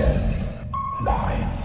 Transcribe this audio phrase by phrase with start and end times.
[0.00, 0.18] Ten,
[1.04, 1.59] nine,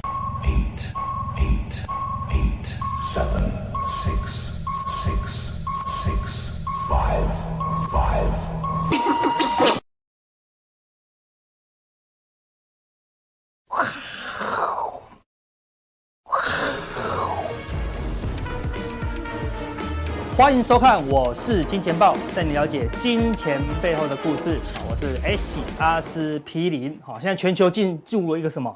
[20.46, 24.59] 欢迎收看，我是金钱豹，带你了解金钱背后的故事。
[24.88, 26.95] 我是 S 阿司匹林。
[27.04, 28.71] 好，现在全球进入了一个什么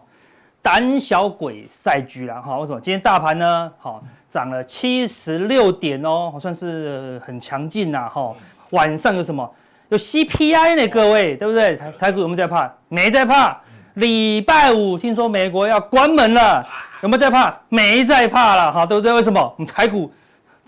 [0.64, 2.42] 胆小鬼赛局了？
[2.42, 2.82] 哈，为什么？
[2.82, 3.72] 今天大盘呢？
[3.78, 8.10] 好，涨了七十六点哦，好算是很强劲呐。
[8.12, 8.34] 哈，
[8.72, 9.48] 晚上有什么？
[9.90, 10.88] 有 CPI 呢？
[10.88, 11.76] 各位，对不对？
[11.76, 12.68] 台台股有没有在怕？
[12.88, 13.56] 没在怕。
[13.94, 16.66] 礼拜五听说美国要关门了，
[17.04, 17.56] 有没有在怕？
[17.70, 18.72] 没在怕了。
[18.72, 19.14] 哈，对不对？
[19.14, 19.40] 为什么？
[19.40, 20.12] 我们台股。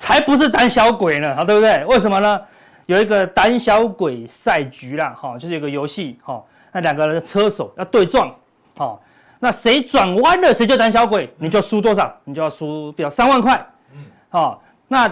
[0.02, 1.86] 才不是胆小鬼呢，好，对不对？
[1.86, 2.42] 为什么呢？
[2.88, 8.34] 有一个胆小鬼赛局啦，哈，就是有个游戏，哈，那两个人的车手要对撞，
[8.76, 9.00] 好，
[9.38, 15.08] 那谁转弯了，谁就胆小鬼，你就输多少，你就要输，比如三万块，嗯，好，那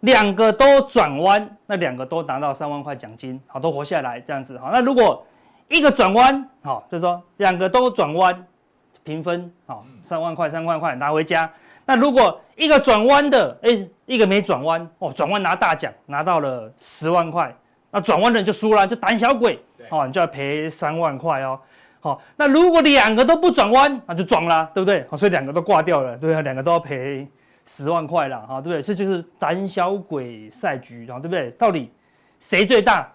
[0.00, 5.26] 两个都转弯，那两个都拿到三万块奖金，好，都活下来这样子，好，那如果
[5.68, 8.44] 一个转弯，好，就是说两个都转弯，
[9.04, 11.50] 平分，好，三万块，三万块拿回家。
[11.86, 17.54] 那如果一个转弯的，哎，一个没转弯，哦，转弯拿大奖，拿到了十万块，
[17.90, 19.58] 那转弯的人就输了，就胆小鬼，
[19.90, 21.58] 哦，你就要赔三万块哦，
[22.00, 25.04] 好，那如果两个都不转弯，那就撞了，对不对？
[25.10, 26.42] 好，所以两个都挂掉了，对不对？
[26.42, 27.26] 两个都要赔
[27.66, 28.82] 十万块了，哈，对不对？
[28.82, 31.50] 这就是胆小鬼赛局，对不对？
[31.52, 31.90] 到底
[32.40, 33.10] 谁最大？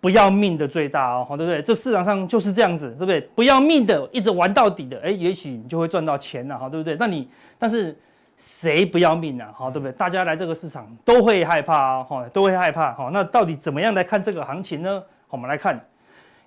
[0.00, 1.62] 不要命的最大哦，好，对不对？
[1.62, 3.20] 这市场上就是这样子，对不对？
[3.34, 6.96] 不要命的一直玩到底的，哎，也许你就会赚到钱了，哈，对不对？
[7.00, 7.28] 那你，
[7.58, 7.98] 但是。
[8.44, 9.48] 谁不要命啊？
[9.56, 9.92] 好，对不对？
[9.92, 12.92] 大家来这个市场都会害怕啊，哈，都会害怕。
[12.94, 15.02] 好，那到底怎么样来看这个行情呢？
[15.28, 15.80] 我们来看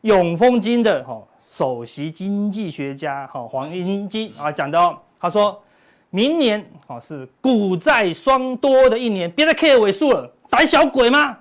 [0.02, 5.62] 永丰金的哈首席经济学家哈黄英基啊讲的哦，他说
[6.10, 11.38] 明年啊是股债双多的一年，别再 care 尾数了，胆小鬼吗？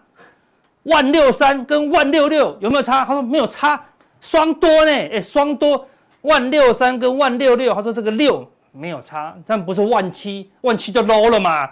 [0.84, 3.04] 万六三跟万六六有没有差？
[3.04, 3.84] 他说没有差，
[4.20, 5.86] 双多呢，哎，双多
[6.22, 8.48] 万六三跟万六六，他说这个六。
[8.74, 11.70] 没有差，但不是万七，万七就 low 了嘛。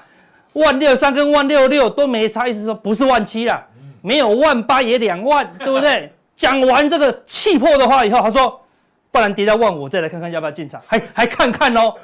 [0.55, 3.67] 万六三跟万六六都没差，意思说不是万七啦，
[4.03, 6.13] 没有万八也两万，对不对？
[6.37, 8.61] 讲完这个气魄的话以后，他说，
[9.11, 11.95] 不然跌到万五再来看看要不要进场，还还看看哦，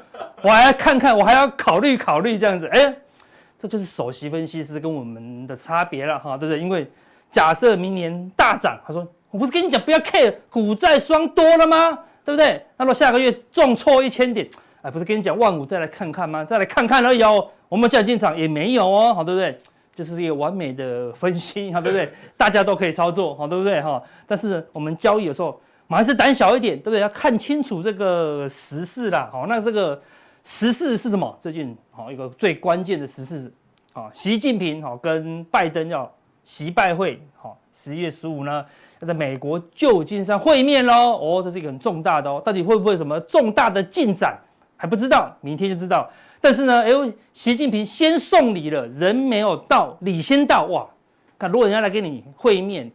[0.43, 2.95] 我还要看看，我还要考虑考虑这样子，哎，
[3.61, 6.61] 这就是首席分析师跟我们的差别了哈，对不对？
[6.61, 6.91] 因为
[7.31, 11.99] 假设明年大涨，他说我不是跟你讲不要 care 股债双多了吗？
[12.25, 12.65] 对不对？
[12.77, 14.49] 那么下个月重挫一千点。
[14.83, 16.45] 哎，不是跟你讲万五再来看看吗？
[16.45, 17.49] 再来看看而已哦。
[17.69, 19.59] 我们叫进场也没有哦，好对不对？
[19.95, 22.09] 就是一个完美的分析， 好对不对？
[22.37, 23.83] 大家都可以操作，好对不对？
[23.83, 27.01] 哈，但是我们交易有时候还是胆小一点，对不对？
[27.01, 29.29] 要看清楚这个时事啦。
[29.33, 30.01] 好，那这个
[30.45, 31.37] 时事是什么？
[31.43, 33.53] 最近好一个最关键的时事，
[33.93, 36.09] 啊，习近平好跟拜登要
[36.45, 38.65] 习拜会，好，十一月十五呢
[39.01, 41.19] 在美国旧金山会面喽。
[41.21, 44.39] 哦，这是一个很重大的哦，到底会不会什么重大的进展？
[44.79, 46.09] 还不知道，明天就知道。
[46.41, 50.67] 但是呢，哎，习近平先送礼了，人没有到，礼先到。
[50.67, 50.87] 哇，
[51.37, 52.91] 看如果人家来跟你会面，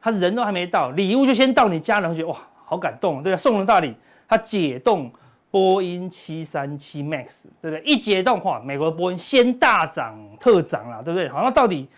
[0.00, 3.38] 他人都还没到，礼物就先到你家人，觉得哇，好感动，对吧？
[3.38, 3.94] 送了大礼，
[4.28, 5.10] 他解冻
[5.50, 7.80] 波音七三七 MAX，对不对？
[7.84, 11.28] 一解冻，话，美国的波音先大涨特涨了，对不对？
[11.28, 11.88] 好，那到底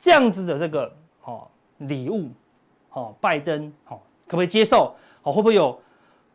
[0.00, 0.90] 这样子的这个
[1.22, 1.46] 哦
[1.78, 2.30] 礼物，
[2.92, 4.96] 哦，拜登哦可不可以接受？
[5.22, 5.78] 哦，会不会有？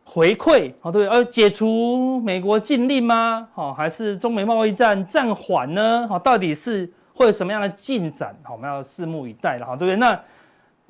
[0.03, 3.47] 回馈哦，对，而解除美国禁令吗？
[3.53, 6.05] 好，还是中美贸易战暂缓呢？
[6.09, 8.35] 好，到底是会有什么样的进展？
[8.43, 9.95] 好，我们要拭目以待了，哈，对不对？
[9.95, 10.19] 那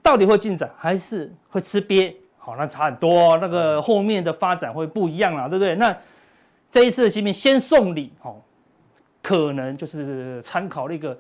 [0.02, 2.16] 到底会进展，还是会吃瘪？
[2.38, 5.76] 好，那差很多，那个后面的发展会不一样了，对不对？
[5.76, 5.96] 那
[6.72, 8.42] 这一次的习近平先送礼，好，
[9.22, 11.16] 可能就是参考了一个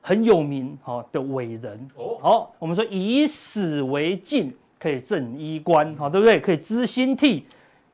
[0.00, 2.16] 很有名好的伟人哦。
[2.22, 4.54] 好，我们说以史为镜。
[4.82, 6.40] 可以正衣冠，好，对不对？
[6.40, 7.46] 可以知心替，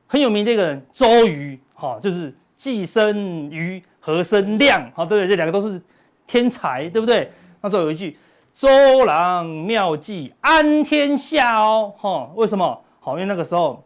[0.07, 5.27] 很有名这个人周瑜，哈，就是既生瑜，何生亮，好，对不对？
[5.27, 5.79] 这两个都是
[6.25, 7.31] 天才，对不对？
[7.61, 8.17] 那时候有一句
[8.55, 12.83] “周郎妙计安天下”哦，哈，为什么？
[12.99, 13.85] 好，因为那个时候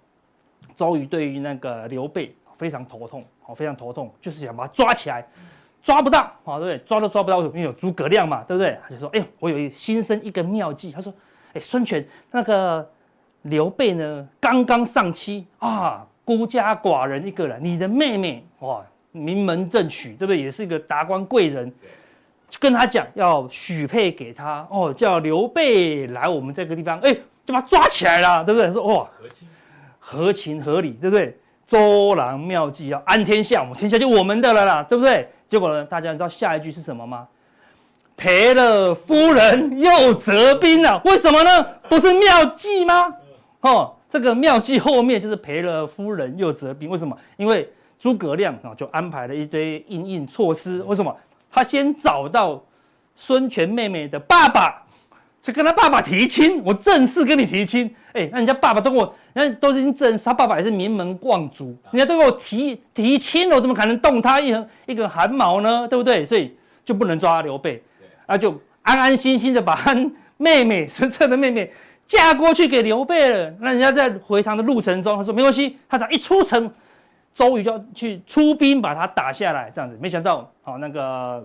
[0.74, 5.28] 周瑜对于那个刘备非常头痛，好，非常头痛，就是想把他抓起来，
[5.82, 6.88] 抓不到，好，对不对？
[6.88, 7.58] 抓都抓不到，为什么？
[7.58, 8.80] 因为有诸葛亮嘛，对不对？
[8.82, 11.14] 他就说：“哎呦，我有新生一个妙计。”他说。
[11.56, 12.92] 哎，孙权那个
[13.44, 14.28] 刘备呢？
[14.40, 17.60] 刚刚丧妻啊，孤家寡人一个人。
[17.64, 18.82] 你的妹妹哇，
[19.12, 20.42] 名门正娶，对不对？
[20.42, 21.72] 也是一个达官贵人，
[22.50, 27.14] 就跟他讲要许配给他哦，叫刘备来我们这个地方，哎，
[27.46, 28.72] 就把他抓起来了，对不对？
[28.72, 29.48] 说哇，合情
[30.00, 31.38] 合情合理，对不对？
[31.66, 35.30] 周郎妙计要安天下，我们天下就我们的了啦，对不对？
[35.50, 37.28] 结果呢，大家知道下一句是什么吗？
[38.16, 41.02] 赔了夫人又折兵啊？
[41.04, 41.64] 为什么呢？
[41.90, 43.14] 不是妙计吗？
[43.64, 46.90] 哦，这个妙计后面就是赔了夫人又折兵。
[46.90, 47.18] 为什么？
[47.38, 50.84] 因为诸葛亮啊就安排了一堆因应措施。
[50.84, 51.16] 为什么？
[51.50, 52.62] 他先找到
[53.16, 54.84] 孙权妹妹的爸爸，
[55.42, 56.62] 去跟他爸爸提亲。
[56.66, 57.96] 我正式跟你提亲。
[58.12, 64.54] 哎，那人家爸爸都跟我，人家都是已经正式，他爸爸也是名门望族，人家都跟我提提亲了，我怎么可能动他一
[64.88, 65.88] 一个汗毛呢？
[65.88, 66.26] 对不对？
[66.26, 67.82] 所以就不能抓刘备。
[68.26, 69.96] 啊，就安安心心的把他
[70.38, 71.72] 妹妹孙策的妹妹
[72.14, 73.52] 嫁过去给刘备了。
[73.60, 76.72] 那人家在回唐的路程中，他说没关系，他只要一出城，
[77.34, 79.72] 周瑜就要去出兵把他打下来。
[79.74, 81.44] 这样子，没想到，好那个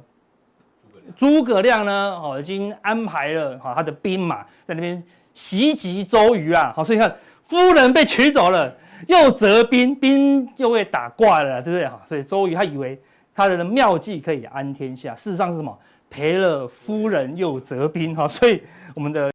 [1.16, 6.70] 诸葛亮呢，哦已经安排了好他的兵马在那边袭击周瑜啊。
[6.76, 8.70] 好，所以看夫人被娶走了，
[9.06, 11.88] 又折兵，兵又被打挂了，对不对？
[11.88, 13.00] 哈，所以周瑜他以为
[13.34, 15.74] 他的妙计可以安天下，事实上是什么？
[16.10, 18.62] 赔了夫人又折兵，哈，所以
[18.94, 19.30] 我们的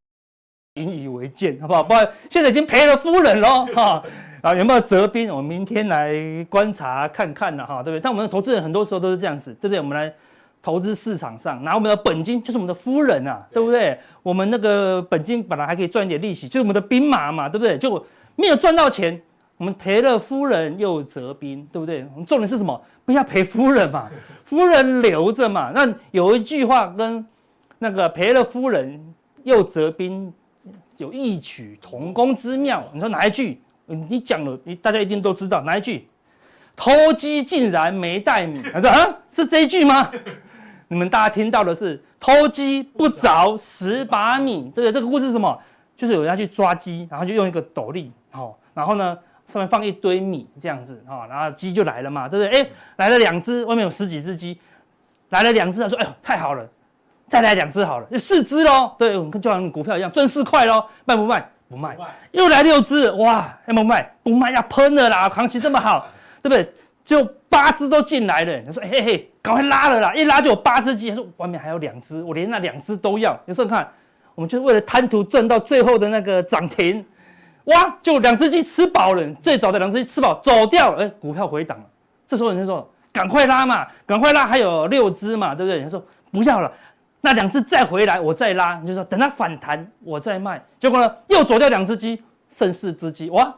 [0.74, 1.84] 引以为鉴，好不好？
[1.84, 4.02] 不然现在已经赔了夫人喽，哈，
[4.42, 5.30] 啊，有没有折兵？
[5.30, 6.12] 我们明天来
[6.50, 8.00] 观察看看了，哈，对不对？
[8.00, 9.78] 但我们的投资人很多时候都是这样子，对不对？
[9.78, 10.12] 我们来
[10.60, 13.96] 投资市场上拿我们的本金，就是我们的夫人啊，对不对？
[14.24, 17.78] 我们那个本金本来还可以赚一点利息，就是我们的兵马嘛，对不对？
[17.78, 18.04] 就
[18.34, 19.22] 没有赚到钱，
[19.56, 22.04] 我们赔了夫人又折兵，对不对？
[22.14, 22.82] 我们重点是什么？
[23.04, 24.10] 不要赔夫人嘛。
[24.44, 25.70] 夫人留着嘛？
[25.72, 27.24] 那有一句话跟
[27.78, 30.32] 那个赔了夫人又折兵
[30.96, 32.84] 有异曲同工之妙。
[32.92, 33.60] 你说哪一句？
[33.86, 36.08] 你讲了，你大家一定都知道哪一句？
[36.76, 38.62] 偷鸡竟然没带米。
[38.72, 40.10] 他说啊，是这一句吗？
[40.88, 44.92] 你们大家听到的是偷鸡不着蚀把米，对不对？
[44.92, 45.58] 这个故事是什么？
[45.96, 49.18] 就是有人要去抓鸡，然后就用一个斗笠，好，然后呢？
[49.46, 52.62] 上面放一堆米这样子啊，然后鸡就来了嘛，对不对？
[52.62, 54.58] 哎，来了两只，外面有十几只鸡，
[55.28, 56.66] 来了两只，他说：“哎呦，太好了，
[57.28, 61.48] 再来两只好了，就四只喽。”对，我们就像股票一样，赚四块喽，卖不卖？
[61.68, 61.96] 不卖。
[62.32, 64.10] 又来六只，哇，卖不卖？
[64.22, 66.06] 不卖，要喷了啦，行情这么好，
[66.42, 66.72] 对不对？
[67.04, 73.86] 就八只都进来了，他说：“嘿嘿，赶快拉了啦，一拉就有八只鸡。”他说：“外面还有两只，我连那两只都要。”有时候看，
[74.34, 77.04] 我们就是为了贪图赚到最后的那个涨停。
[77.64, 77.96] 哇！
[78.02, 81.84] 就两只鸡吃饱了，最早的两只鸡吃饱走掉了，哎，股票回档了。
[82.26, 86.72] 这时候人家说：“赶快拉嘛，赶快拉，还有六只嘛，对不对？”人家说：“不要了，
[87.24, 93.52] 那两只再回来，我再拉。”你就说：“等它反弹，我再卖。”结果呢，又走掉两只鸡，剩四只鸡，哇，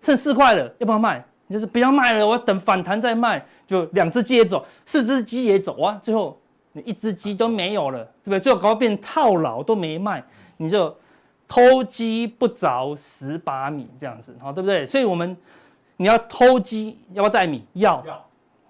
[0.00, 1.24] 剩四块了，要不要卖？
[1.46, 3.44] 你就是不要卖了，我等反弹再卖。
[3.66, 6.38] 就两只鸡也走，四只鸡也走，哇，最后
[6.72, 8.38] 你一只鸡都没有了，对不对？
[8.40, 10.22] 最后搞到变套牢都没卖，
[10.58, 10.94] 你就。
[11.48, 14.84] 偷鸡不着蚀把米，这样子，好，对不对？
[14.84, 15.36] 所以，我们
[15.96, 17.64] 你要偷鸡，要不要带米？
[17.74, 18.04] 要。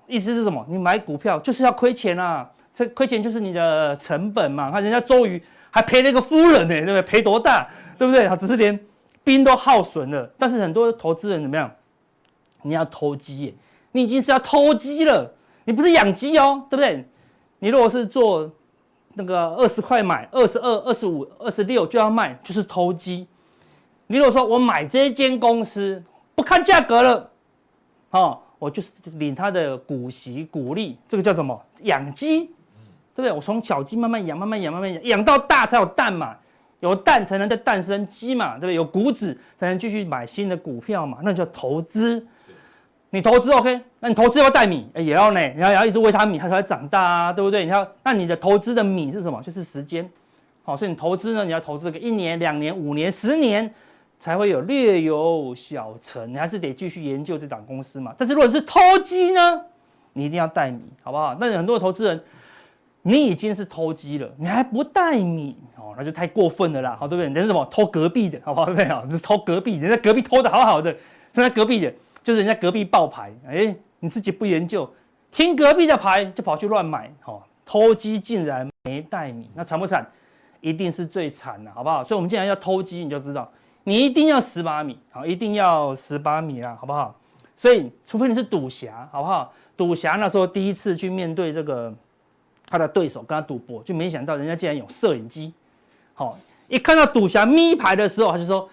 [0.07, 0.63] 意思是什么？
[0.69, 2.47] 你买股票就是要亏钱啊！
[2.77, 4.71] 这亏钱就是你的成本嘛。
[4.71, 7.03] 看人家周瑜还赔了一个夫人呢，对不对？
[7.03, 7.67] 赔多大，
[7.99, 8.29] 对不对？
[8.29, 8.79] 他只是连
[9.25, 10.31] 兵都耗损了。
[10.39, 11.69] 但是很多投资人怎么样？
[12.63, 13.55] 你要偷鸡耶，
[13.91, 15.35] 你已经是要偷鸡了，
[15.65, 17.05] 你不是养鸡哦，对不对？
[17.59, 18.49] 你如果是做。
[19.19, 23.27] 那个二十块买，二十二、二十五、二十六就要卖，就是偷鸡。
[24.09, 27.31] 你如果说我买这间公司不看价格了，
[28.11, 31.59] 哦，我就是领他的股息股利，这个叫什么？
[31.85, 32.51] 养鸡，
[33.17, 33.33] 对不对？
[33.33, 36.37] 我从小鸡慢慢养，慢慢养，慢慢养，养到大才有蛋嘛，
[36.81, 38.75] 有蛋才能再诞生鸡嘛，对不对？
[38.75, 42.25] 有股指才能继续买新的股票嘛，那叫投资。
[43.11, 44.87] 你投资 OK，那你投资要带米？
[44.97, 45.41] 也要呢。
[45.55, 47.65] 你要要一直喂它米，它才会长大啊，对不对？
[47.65, 49.41] 你要，那你的投资的米是什么？
[49.41, 50.07] 就是时间。
[50.65, 53.73] 好，所以你投资呢，你要投资个一年、两年、五年、十年，
[54.19, 56.31] 才会有略有小成。
[56.31, 58.13] 你还是得继续研究这档公司嘛。
[58.19, 59.63] 但是如果是偷鸡呢，
[60.13, 61.35] 你一定要带米，好不好？
[61.41, 62.21] 那很多投资人，
[63.09, 67.33] 你已经是偷鸡了，你还不带米，哦，那就太过分了啦，好，对不对？
[67.33, 67.65] 人是什么？
[67.67, 68.67] 偷隔壁的，好不好？
[68.67, 68.85] 对不对？
[68.87, 70.99] 啊，是偷隔壁，人家隔壁偷的好好的，是
[71.41, 71.95] 在隔壁的。
[72.25, 74.93] 就是人家隔壁爆牌，哎，你自己不研究，
[75.31, 80.05] 听隔壁的牌就跑去乱买，哦，偷鸡竟然没带米，那惨不惨？
[80.61, 82.03] 一定是最惨的，好不好？
[82.03, 83.49] 所以，我们既然要偷鸡，你就知道，
[83.85, 87.15] 你一定要十八米，好，一定要十八米啦，好不好？
[87.55, 89.53] 所以，除非你是赌侠，好不好？
[89.77, 91.95] 赌侠那时候第一次去面对这个
[92.67, 95.53] 他的对手，跟他赌博，就没想到人家竟然有摄影机，
[96.15, 98.69] 好，一看到赌侠咪牌的时候，他就说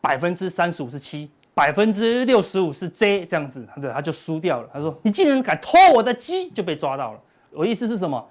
[0.00, 1.30] 百分之三十五是七。
[1.54, 4.68] 百分之六十五是 J 这样子，对，他就输掉了。
[4.70, 8.22] 他说：“你竟然敢偷我的鸡，就被抓到了。”我意思是什么？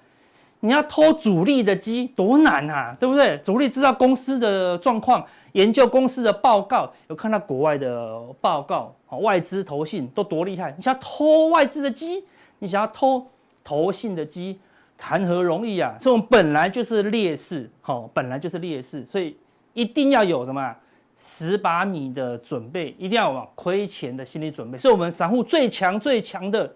[0.59, 3.39] 你要偷主力的鸡多难啊，对不对？
[3.39, 10.71] 主力知道公司的状况，研究公司的报告，有看到国外的报告，外资投信都多厉害。
[10.77, 12.23] 你想要偷外资的机，
[12.59, 13.25] 你想要偷
[13.63, 14.59] 投信的机，
[14.97, 15.95] 谈何容易啊！
[15.99, 19.37] 这种本来就是劣势，好，本来就是劣势，所以
[19.73, 20.75] 一定要有什么
[21.17, 24.77] 十把米的准备，一定要有亏钱的心理准备。
[24.77, 26.73] 所以，我们散户最强最强的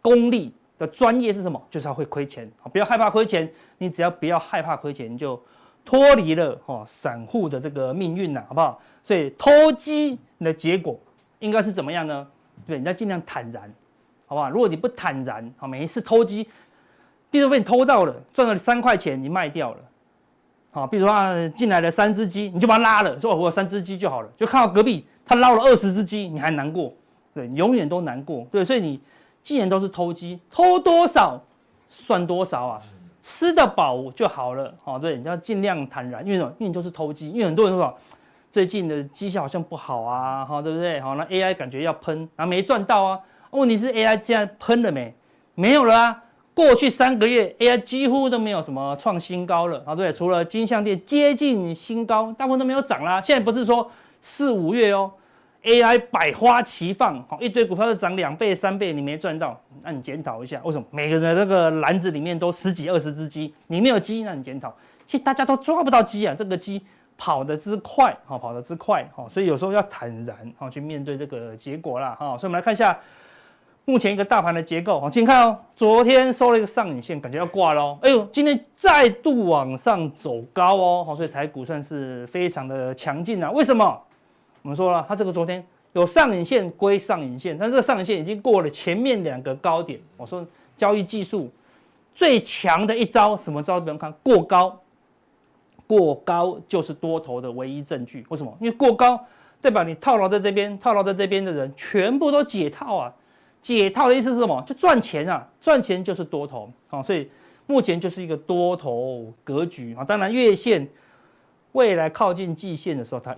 [0.00, 1.60] 功力的专业是什么？
[1.70, 3.50] 就是要会亏钱，不要害怕亏钱。
[3.78, 5.40] 你只要不要害怕亏钱，就。
[5.84, 8.80] 脱离了哈散户的这个命运呐，好不好？
[9.02, 10.96] 所以偷鸡的结果
[11.40, 12.24] 应该是怎么样呢？
[12.64, 13.62] 对，你要尽量坦然，
[14.28, 14.48] 好不好？
[14.48, 16.46] 如果你不坦然，好，每一次偷鸡，
[17.32, 19.78] 比如说被你偷到了，赚了三块钱，你卖掉了，
[20.70, 26.92] 好，比如说啊进来了三只鸡，你就把它拉了，说我有三只鸡就好了，就看到隔壁他捞了二十只鸡，你还难过？
[27.34, 29.00] 对，永远都难过，对，所以你
[29.42, 31.42] 既然都是偷鸡，偷多少
[31.88, 32.82] 算多少啊？
[33.22, 36.52] 吃得饱就好了，好，对，你要尽量坦然，因为什么？
[36.58, 37.96] 因为你都是偷鸡，因为很多人说
[38.50, 41.00] 最近的绩效好像不好啊，哈，对不对？
[41.00, 43.20] 好，那 AI 感觉要喷，然后没赚到啊。
[43.52, 45.14] 问题是 AI 现在喷了没？
[45.54, 46.22] 没有了啊。
[46.54, 53.20] 过去三个月 AI 几乎都没有什么创新高了，啊，对，除了金像电接近新高，大部分都没有涨啦。
[53.20, 53.90] 现在不是说
[54.20, 55.10] 四五月哦。
[55.64, 64.74] AI 百花齐放，好，一堆股票都涨两倍三倍，你没赚到，那你检讨一下，为什么每个人的那个篮子里面都十几二十只鸡，你没有鸡，那你检讨。
[65.06, 66.82] 其实大家都抓不到鸡啊，这个鸡
[67.16, 72.98] 跑得之快，好，跑得之快，好，所以有时候要坦然，好，去面对这个结果啦，好，所以我们来看一下
[73.84, 84.00] 目前一个大盘的结构，好，请看哦，昨天收了一个上影线，感觉要挂喽，哎呦，今天再度往上走高哦，好，所以台股算是非常的强劲啊，为什么？
[84.62, 89.98] 我们说了，它这个昨天有上影线归上影线，但这个上影线已经过了前面两个高点。
[90.16, 90.46] 我说
[90.76, 91.50] 交易技术
[92.14, 94.80] 最强的一招，什么招都不用看，过高，
[95.88, 98.24] 过高就是多头的唯一证据。
[98.28, 98.56] 为什么？
[98.60, 99.20] 因为过高
[99.60, 103.12] 代表你套牢在这边，套牢在这边的人全部都解套啊。
[103.62, 104.62] 解套的意思是什么？
[104.66, 107.02] 就赚钱啊，赚钱就是多头啊。
[107.02, 107.30] 所以
[107.66, 110.04] 目前就是一个多头格局啊。
[110.04, 110.86] 当然月线
[111.72, 113.34] 未来靠近季线的时候，它。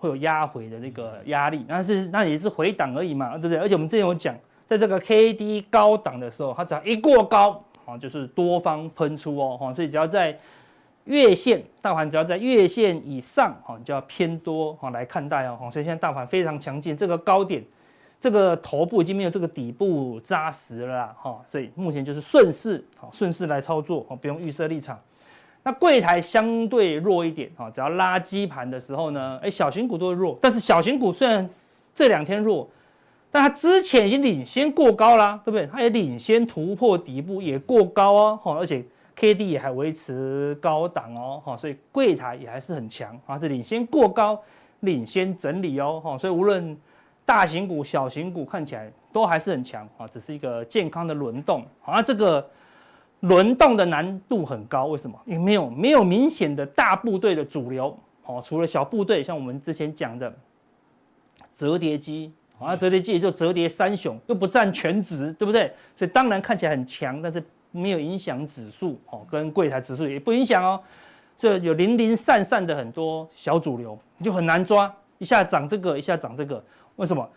[0.00, 3.56] 会有压回的这个压力，但是那也是回档而已嘛，对不对？
[3.56, 4.36] 而且我们之前有讲，
[4.68, 10.38] 在这个 K D 高档的时候，它只要一过高，啊，就是多方喷出哦，哈，所以只要在
[11.04, 17.64] 月线，大盘只要在月线以上，哈，就要偏多，哈，来看待哦，所以现在大盘非常强劲，这个高点，
[18.24, 24.98] 这个头部已经没有这个底部扎实了，哈，所以目前就是顺势，好，顺势来操作，不用预设立场。
[25.62, 31.46] 那柜台相对弱一点，哈，只要拉基盘的时候呢，哎，小型股都会弱，但是小型股虽然
[31.94, 32.66] 这两天弱，
[33.30, 35.66] 但它之前已经领先过高啦，对不对？
[35.66, 38.82] 它也领先突破底部，也过高哦，哈，而且
[39.14, 44.40] K D 也还维持高档哦，哈，所以柜台也还是很强啊，是领先过高，
[44.80, 46.74] 领先整理哦，哈，所以无论
[47.24, 52.48] 大型股、小型股看起来都还是很强啊，只是一个健康的轮动，好，像这个。
[53.20, 55.18] 轮动的难度很高，为什么？
[55.24, 60.30] 因为没有没有明显的大部队的主流，哦，除了小部队，像我们之前讲的
[61.50, 65.72] 折叠机，啊，折叠机也就折叠三雄，又不占全值，对不对？
[65.96, 70.78] 所以当然看起来很强，但是没有影响指数，哦，跟柜台指数也不影响哦。
[71.34, 76.62] 所以有零零散散的很多小主流，你就很难抓，一下涨这个，一下涨这个，
[76.96, 77.28] 为什么？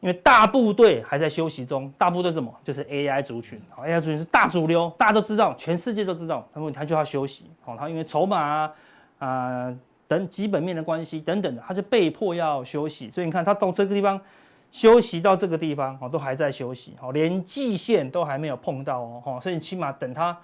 [0.00, 2.50] 因为大部队还在休息中，大部队什么？
[2.64, 8.72] 就是 AI 族群，好，AI 族群是大主流，大家都知道，全世界都知道，他们他就要休息，好，他因为筹码啊、
[9.18, 9.78] 呃、
[10.08, 14.18] 等基本面的关系等等的，他就被迫要休息，所以你看他到这个地方
[14.70, 20.34] 休息到这个地方，哦，都还在休息，哦，连季线都还没有碰到哦，所以你起码等它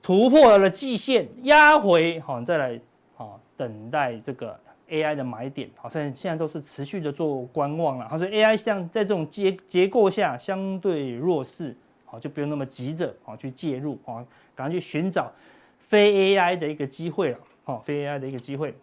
[0.00, 2.80] 突破了季线压回，好，再来，
[3.16, 4.56] 好，等待这个。
[4.88, 8.08] AI 的买点，好像现在都是持续的做观望了。
[8.08, 14.24] 好，所以 AI 像在这种结结构下相对弱势，好，就不用那么急着好去介入，好，
[14.54, 15.30] 赶快去寻找
[15.78, 18.74] 非 AI 的一个机会了，好，非 AI 的一个机会。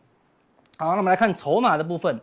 [0.78, 2.20] 好，那我们来看筹码的部分，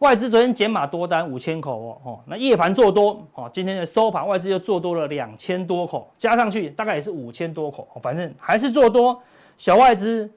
[0.00, 9.22] 外资昨天减码多单五千口哦，哦，那夜盘做多，好，今天的收盘外资又做多了两千多口，加上去大概也是五千多口，反正还是做多，
[9.56, 10.30] 小外资。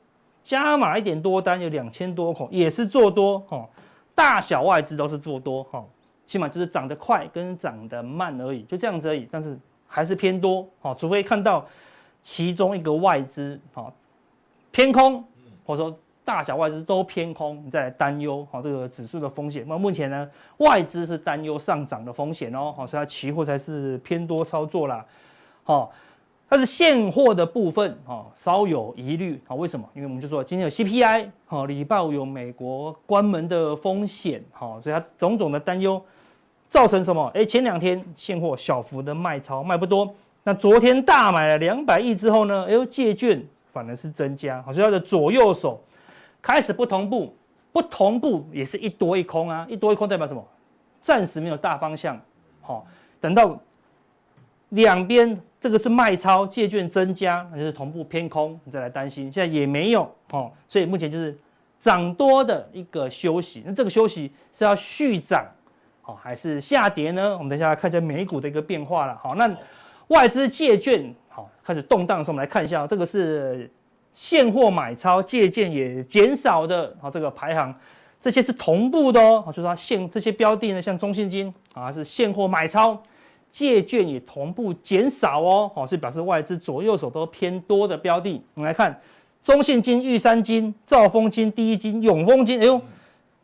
[0.46, 3.68] 加码一点多单有两千多口，也是做多哈，
[4.14, 5.84] 大小外资都是做多哈，
[6.24, 11.66] 起码就是涨得快跟涨得慢而已，就这样子而已，但是还是偏多哈，除非看到
[12.22, 13.92] 其中一个外资哈
[14.72, 15.26] 偏空，
[15.66, 19.66] 或者说大小外资都偏空，你再来担忧哈这个指数的风险。
[19.68, 25.04] 那目前呢，外资是担忧上涨的风险哦，好，所以它期货才是偏多操作啦，
[25.64, 25.92] 好。
[26.56, 29.54] 但是现货的部分啊，稍有疑虑啊。
[29.54, 29.86] 为什么？
[29.94, 36.02] 因为我们就说今天有 CPI，哈，礼拜五有美国关门的风险，好，所以它种种的担忧
[36.70, 37.30] 造成什么？
[37.36, 40.10] 哎，前两天现货小幅的卖超，卖不多。
[40.44, 42.66] 那昨天大买了两百亿之后呢？
[42.70, 45.84] 哎，借券反而是增加，好，所以它的左右手
[46.42, 47.36] 开始不同步，
[47.74, 50.42] 不同步也是一多一空啊，一多一空代表什么？
[51.02, 52.18] 暂时没有大方向，
[52.62, 52.88] 好，
[53.20, 53.60] 等到
[54.70, 55.38] 两边。
[55.66, 59.32] 这个是卖超借券增加，那就是同步偏空，你再来担心。
[59.32, 61.36] 现在也没有哦，所以目前就是
[61.80, 63.64] 涨多的一个休息。
[63.66, 65.44] 那这个休息是要续涨，
[66.04, 67.36] 好还是下跌呢？
[67.36, 69.18] 我们等一下来看一下美股的一个变化了。
[69.18, 69.52] 好，那
[70.10, 73.68] 外资借券好开始动荡的时候，我们来看一下，这个是
[74.14, 77.74] 现货买超借券也减少的，好这个排行，
[78.20, 79.44] 这些是同步的哦。
[79.48, 83.02] 就是说现这些标的呢，像中信金啊是现货买超。
[83.56, 88.44] 借券也同步减少哦，好，是表示外资左右手都偏多的标的。
[88.54, 89.00] 我们来看
[89.46, 92.82] 中信金、玉山金、兆丰金、第一金、永丰金，哎呦，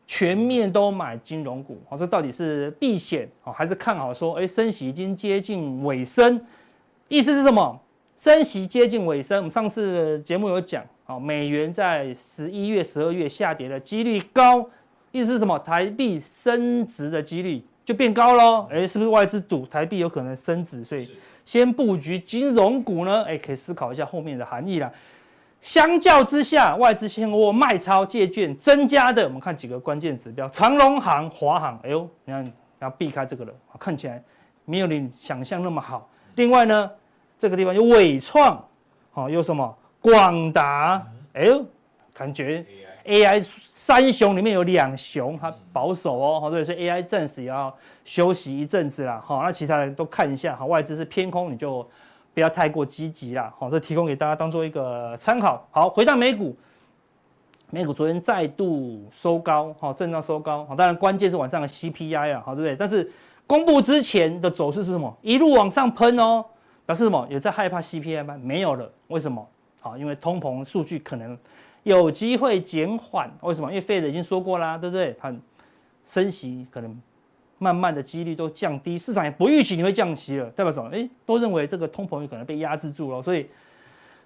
[0.05, 4.13] 全面都买金融股，好，这到底是避险好还是看好？
[4.13, 6.41] 说，哎，升息已经接近尾声，
[7.07, 7.79] 意思是什么？
[8.17, 9.37] 升息接近尾声。
[9.37, 14.69] 我们上次节目有讲，好，美元在十一月、十二月下跌的几率高，
[15.13, 15.57] 意思是什么？
[15.59, 17.63] 台币升值的几率。
[17.91, 20.81] 就变高喽，哎，是不是外资赌台币有可能升值？
[20.81, 21.11] 所以
[21.43, 24.89] 先布局金融股呢，哎，可以思考一下后面的含义啦。
[25.59, 34.23] 相较之下，外资现货卖超借券增加的，我们看几个关键指标：长隆行、华航，哎呦，你看要避开这个了，看起来
[34.63, 36.09] 没有你想象那么好。
[36.35, 36.89] 另外呢，
[37.37, 38.65] 这个地方有伟创，
[39.11, 41.65] 好，有什么广达，哎呦，
[42.13, 42.65] 感觉
[43.05, 43.45] AI。
[43.81, 51.85] 三雄里面有两雄，它保守哦，好，所以 AI 暂时也要休息一阵子啦，好，那其他人都看一下，好，外资是偏空，你就
[52.31, 55.67] 不要太过积极啦，好，这提供给大家当做一个参考。
[55.71, 56.55] 好，回到美股，
[57.71, 62.75] 美股昨天再度收高，好，震荡收高，好，当然关键是晚上的 CPI 啊，好，对不对？
[62.75, 63.11] 但是
[63.47, 65.11] 公布之前的走势是什么？
[65.23, 66.45] 一路往上喷哦，
[66.85, 67.27] 表示什么？
[67.31, 68.39] 有在害怕 CPI 吗？
[68.39, 69.45] 没有了，为什么？
[69.81, 71.35] 好，因为通膨数据可能。
[71.83, 73.69] 有机会减缓，为什么？
[73.69, 75.15] 因为费德已经说过啦，对不对？
[75.19, 75.33] 它
[76.05, 77.01] 升息可能
[77.57, 80.89] 慢慢的几率都降低，市场也不预期你会降息了，代表什么？
[80.91, 83.47] 诶，都认为这个通膨有可能被压制住了，所以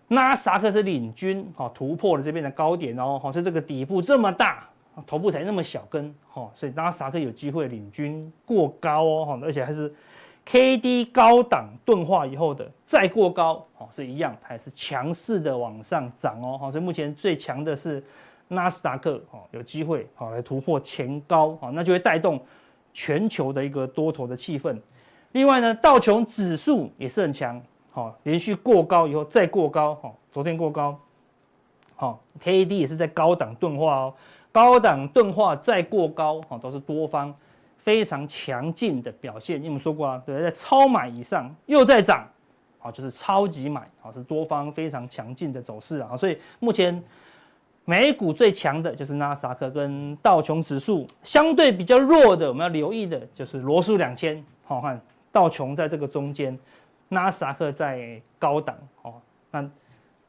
[0.10, 4.70] 纳斯达克是领军，哈，突破了这边的高点哦，好，所以这个底部这么大，
[5.06, 9.94] 头部才那么小根，哈，所以纳斯达克有机会领军过高哦，哈，而且还是。
[10.45, 18.01] K D 高档钝化以后的再过高，哦，是一样，它还是强势的往上涨哦，好，所以目前最强的是
[18.47, 22.39] 纳斯达克，哦，有机会，好，来突破前高，好，那就会带动
[22.93, 24.79] 全球的一个多头的气氛。
[25.31, 27.60] 另外呢，道琼指数也是很强，
[27.91, 30.95] 好，连续过高以后再过高，好，昨天过高，
[31.95, 34.13] 好，K D 也是在高档钝化哦，
[34.51, 37.36] 高档钝化再过高，好，都是多方。
[37.86, 42.28] 非常强劲的表现，因为我们说过啊，对，在超买以上又在涨，
[42.80, 47.00] 好，就是超级买，好，是多方非常强劲的走势啊，所以目前
[47.86, 55.00] 美股最强的就是纳斯达克跟道琼指数，相对比较弱的，我们要留意的就是罗素两千，好看
[55.32, 56.58] 道琼在这个中间，
[57.10, 59.13] 纳斯达克在高档，哦，
[59.52, 59.69] 那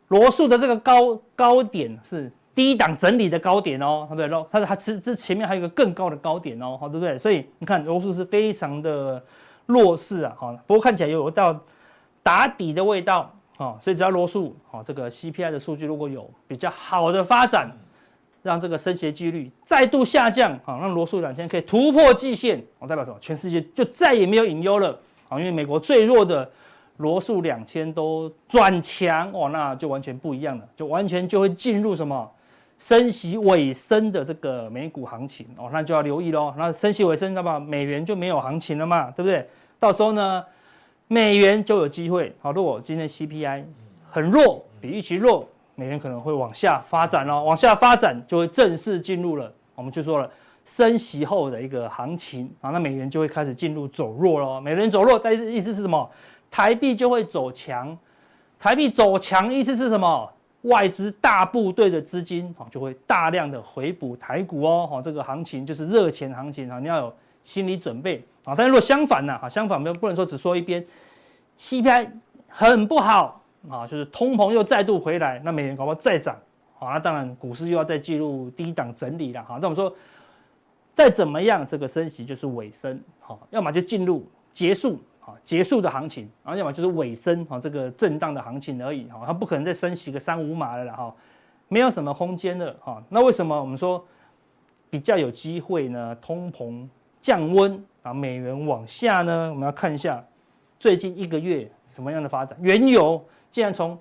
[0.08, 2.30] 罗素的这个高高点是。
[2.56, 4.46] 低档整理的高点哦，对不对？
[4.50, 7.16] 它它其实这前面还有一个更高的高点哦，好，对不对？
[7.18, 9.22] 所以你看罗素是非常的
[9.66, 11.54] 弱势啊，好，不过看起来有道
[12.22, 17.70] 打底的味道啊，所以只要罗素好，这个 CPI 的数据如果有比较好的发展，
[18.42, 23.18] 让这个升息几率再度下降，好，让罗素两千可以突破季线，我，代表什么？
[23.20, 26.50] 全世界就再也没有隐忧了，好，因为美国最弱的。
[26.98, 32.26] 罗素两千都转强哦，那就完全不一样了，就完全就会进入什么
[32.78, 36.52] 升息尾声的这个美股行情哦，那就要留意喽。
[36.58, 39.48] 那升息尾声，那么美元就没有行情了嘛，对不对？
[39.78, 40.44] 到时候呢，
[41.08, 42.34] 美元就有机会。
[42.40, 43.64] 好，如果今天 CPI
[44.10, 50.30] 很弱，比预期弱，美元可能会往下发展哦，往下发展就会正式进入了，我们就说了
[50.66, 54.60] 升息后的一个行情啊，那美元就会开始进入走弱了。
[54.60, 56.10] 美元走弱，但是意思是什么？
[56.50, 57.96] 台币就会走强，
[58.58, 60.30] 台币走强意思是什么？
[60.62, 67.14] 外资大部队的资金啊，就会大量的回补台股哦，哈，这个行情就是热钱行情啊，你要有
[67.44, 68.54] 心理准备啊。
[68.56, 70.84] 但是如果相反呢，哈，相反不不能说只说一边
[71.58, 72.08] ，CPI
[72.48, 76.36] 很不好啊，就是通膨又再度回来，那美元搞不好再涨
[76.80, 79.58] 啊，当然股市又要再进入低档整理了哈。
[79.60, 79.94] 那我们说
[80.94, 84.98] 再怎么样，这个升息就是尾声，好，要么就进入结束。
[85.26, 91.12] 哈结束的行情，然后要么就是尾声啊这个震荡的行情而已哈，它不可能再升息个三五码了哈，
[91.66, 93.02] 没有什么空间了哈。
[93.08, 94.06] 那为什么我们说
[94.88, 96.16] 比较有机会呢？
[96.22, 96.88] 通膨
[97.20, 99.50] 降温啊，美元往下呢？
[99.50, 100.24] 我们要看一下
[100.78, 102.56] 最近一个月什么样的发展。
[102.60, 103.98] 原油竟然从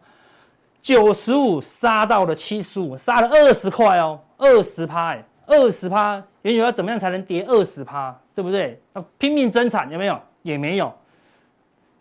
[0.80, 8.16] 九十五杀到了七十五，杀了二十块哦，二十趴哎，二十趴，原油要怎么样才能跌二十趴？
[8.36, 8.80] 对不对？
[8.94, 10.20] 要拼命增产有没有？
[10.44, 10.94] 也没有。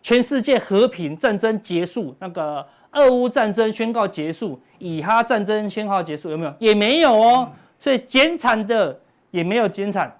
[0.05, 6.53] 全世界和平战争结束，那个俄乌战争宣告结束，以哈战争宣告结束，有没有？
[6.59, 7.51] 也没有哦。
[7.79, 8.99] 所以减产的
[9.31, 10.15] 也没有减产，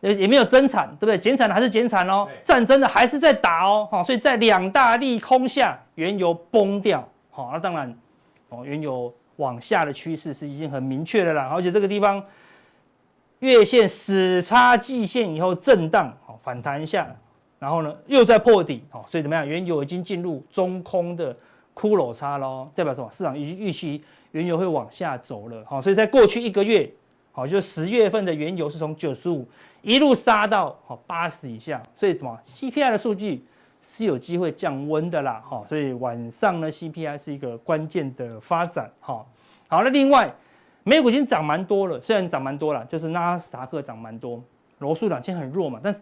[0.00, 1.18] 也也没有增产，对不对？
[1.18, 3.86] 减产的还是减产哦，战争的还是在打哦。
[3.90, 7.06] 好，所以在两大利空下，原油崩掉。
[7.30, 7.94] 好，那当然，
[8.48, 11.50] 哦，原油往下的趋势是已经很明确的啦。
[11.52, 12.24] 而且这个地方
[13.40, 17.06] 月线死叉季线以后震荡，好反弹一下。
[17.62, 19.46] 然后呢，又在破底，哦，所以怎么样？
[19.46, 21.32] 原油已经进入中空的
[21.76, 23.08] 骷髅差喽，代表什么？
[23.12, 26.90] 市场已经预期原油会往下走了，好，所以在过去一个月，
[27.30, 29.46] 好，就十月份的原油是从九十五
[29.80, 33.44] 一路杀到好八十以下，所以什么？CPI 的数据
[33.80, 39.24] 是有机会降温的啦，哈，所以晚上呢，CPI 是一个关键的发展，哈，
[39.68, 40.28] 好，那另外
[40.82, 44.42] 美股已经涨蛮多了，虽然涨蛮多了，就是纳斯达克涨蛮多，
[44.80, 46.00] 罗素两千很弱嘛，但是。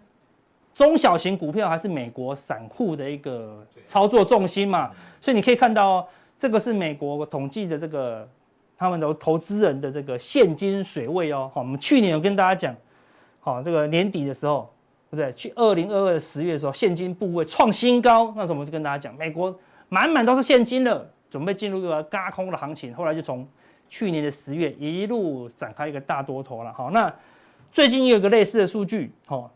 [0.74, 8.26] 中小型股票还是美国散户的一个操作重心嘛，所以你可以看到，这个是美国统计的这个
[8.78, 11.50] 他们的投资人的这个现金水位哦。
[11.52, 12.74] 好，我们去年有跟大家讲，
[13.40, 14.72] 好，这个年底的时候，
[15.10, 15.32] 对不对？
[15.34, 19.54] 去二零二二的十月的时候，现金部位创新高，那时候我们就跟大家讲，美国
[19.90, 22.94] 满满都是现金了，准备进入一个轧空的行情。
[22.94, 23.46] 后来就从
[23.90, 26.72] 去年的十月一路展开一个大多头了。
[26.72, 27.12] 好，那
[27.70, 29.50] 最近也有个类似的数据，好。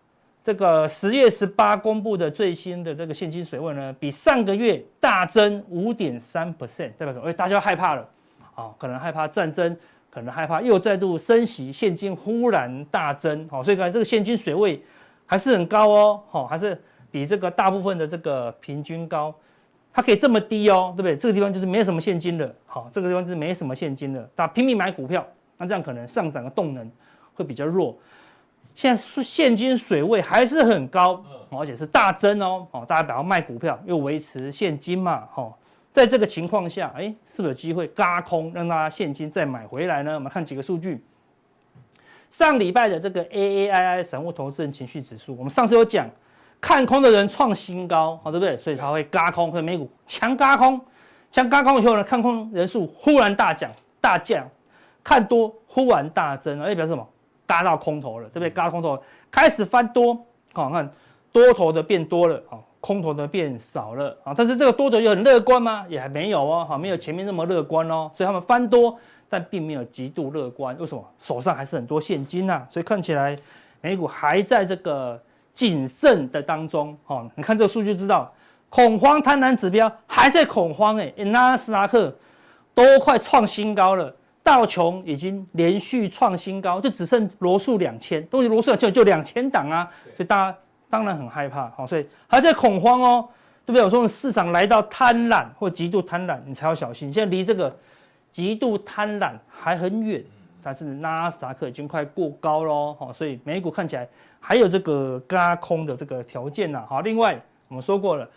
[0.45, 7.27] 这个十月十八公布的最新的这个现金水位呢，比上个月大增五点三 percent，代表什么？
[7.27, 8.07] 哎，大家害怕了，
[8.55, 9.75] 啊，可能害怕战争，
[10.11, 14.83] 可能害怕又再度升息，现金忽然大增，好，所以看这个现金水位
[15.25, 16.79] 还是很高哦，好，还是
[17.11, 19.35] 比这个大部分的这个平均高，
[19.95, 21.17] 它可以这么低哦，对不对？
[21.17, 25.27] 这个地方就是没什么现金了，好，这个地方就是没什么现金了，大家拼命买股票，
[25.57, 26.51] 那这样可能上涨的。
[26.51, 26.93] 动能
[27.33, 27.97] 会比较弱。
[28.75, 32.67] 现在现金水位还是很高，而且是大增哦。
[32.73, 35.29] 哦，大家不要卖股票，又维持现金嘛。
[35.37, 35.55] 哦，
[35.93, 40.15] 在这个情况下，哎，是不是有机会轧空，让大家现金再买回来呢？
[40.15, 41.05] 我们看几个数据。
[42.31, 46.09] 上礼拜的这个 AAII 散户投资人情绪指数，我们上次有讲，
[46.61, 48.57] 看空的人创新高，好，对不对？
[48.57, 50.81] 所以它会嘎空，所以美股强嘎空，
[51.31, 54.45] 强嘎空以后呢，看空人数忽然大降，大降，
[55.05, 57.09] 看多忽然大增，哎，表示什么？
[57.47, 58.51] 轧到空头了，对不对？
[58.51, 60.15] 轧空头开始翻多，
[60.53, 60.91] 好看
[61.33, 65.85] 多头的变多了，啊，空头的变少了，啊，但是这个多头又很乐观吗？
[65.89, 71.05] 也还没有哦，好，没有前面那么乐观哦，所以他们翻多，但并没有极度乐观，为什么？
[71.19, 73.37] 手上还是很多现金呐，所以看起来
[73.81, 75.21] 美股还在这个
[75.53, 78.33] 谨慎的当中，好，你看这个数据知道，
[78.71, 82.15] 恐慌贪婪指标还在恐慌，哎，纳斯达克
[82.75, 84.15] 都快创新高了。
[84.45, 90.59] 道琼已经连续创新高，就只剩罗素两千，东西罗素两千就两千档啊，所以大家
[90.91, 93.27] 当然很害怕，好，所以还在恐慌哦，
[93.65, 93.83] 对不对？
[93.83, 97.11] 我说市场来到贪婪或极度贪婪，你才要小心。
[97.11, 97.75] 现在离这个
[98.31, 100.23] 极度贪婪还很远，
[100.63, 104.07] 但是纳斯达克已经快过高喽，好，所以美股看起来
[104.39, 108.29] 还有这个轧空的这个条件呐，好，另外我们说过了。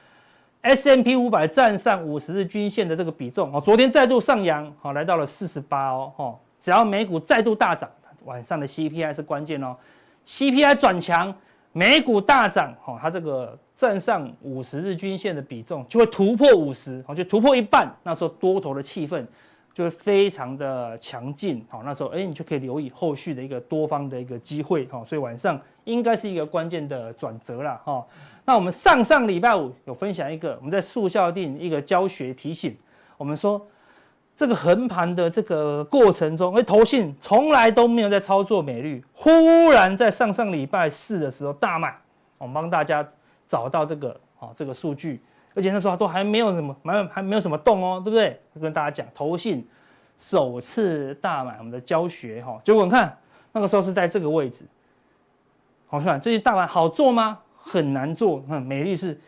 [0.67, 7.89] S M P 五百站上五十日均线的这个比重哦，昨天再度上扬，好，来到了四十八哦，只要美股再度大涨，
[8.25, 9.73] 晚上的 CPI 是关键哦
[10.27, 11.33] ，CPI 转强，
[11.71, 19.25] 美股大涨，哈，它这个站上五十日均线的比重就会突破五十，好，就突破一半，那时候多头的气氛
[19.77, 28.03] 就会非常的强劲，好，那时候哎，你就可以留意后续的一个多方的一个机会，哈，所以晚上应该是一个关键的转折了，哈。
[28.43, 32.75] 那我们上上礼拜五有分享一个，我们在速效定一个教学提醒，
[33.17, 33.63] 我们说
[34.35, 39.29] 这个横盘的这个过程中，哎，投信从来都没有在操作美绿，忽
[39.69, 41.95] 然在上上礼拜四的时候大卖，
[42.39, 43.07] 我们帮大家
[43.47, 45.21] 找到这个啊这个数据，
[45.57, 48.39] 而且那时候都还没有什么，还还没有什么动哦，对不对？
[48.61, 49.67] 跟大家讲，投信
[50.19, 53.17] 首次大买我们的教学哈，结果你看
[53.51, 54.63] 那个时候是在这个位置，
[55.87, 57.39] 好看，最近大盘好做吗？
[57.55, 59.19] 很难做，嗯，美丽是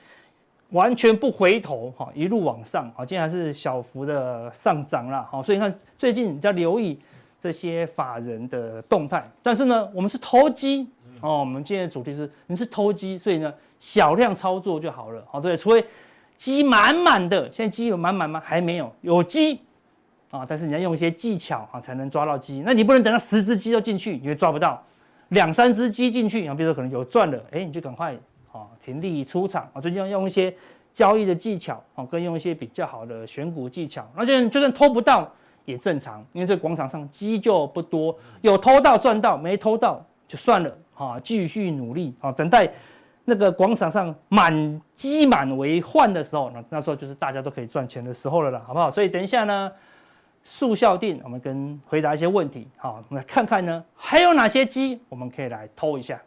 [0.69, 6.99] 完全不回头，哈，一路往上，好，今天还是小幅的上涨了，好，所以你看最近你要留意
[7.41, 10.87] 这些法人的动态，但是呢，我们是投机，
[11.21, 11.39] 哦。
[11.39, 15.83] 我们今天的主题是你是投机，所以呢小量操作就好了，好对，除非
[16.39, 18.41] 鸡满满的，现在鸡有满满吗？
[18.43, 19.59] 还没有，有鸡
[20.31, 24.81] 啊，但是你要用一些技巧啊才能抓到鸡，那你不能等到十只鸡都进去，你会抓不到，
[25.27, 28.15] 两三只鸡进去，啊，比如说可能有赚了，哎，你就赶快
[28.53, 30.55] 啊停利出场啊，最近要用一些
[30.93, 35.29] 交易的技巧啊，跟用一些比较好的选股技巧，那就算就算偷不到。
[35.65, 42.67] 也正常，因为这广场上鸡就不多，有偷到赚到，没偷到就算了，啊，继续努力啊，等待
[43.25, 48.89] 那个广场上满鸡满为患的时候，那那时候就是大家都可以赚钱的时候了啦，好不好？
[48.89, 49.71] 所以等一下呢，
[50.43, 56.19] 速效定，我们跟回答一些问题，好，我们来看看呢，还有哪些鸡我们可以来偷一下。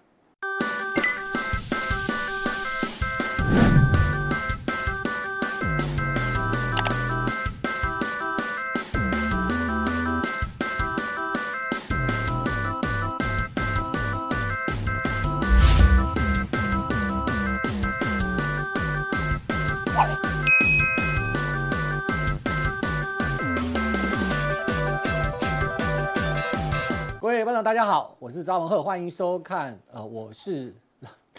[27.63, 29.79] 大家好，我是张文赫，欢迎收看。
[29.93, 30.75] 呃，我是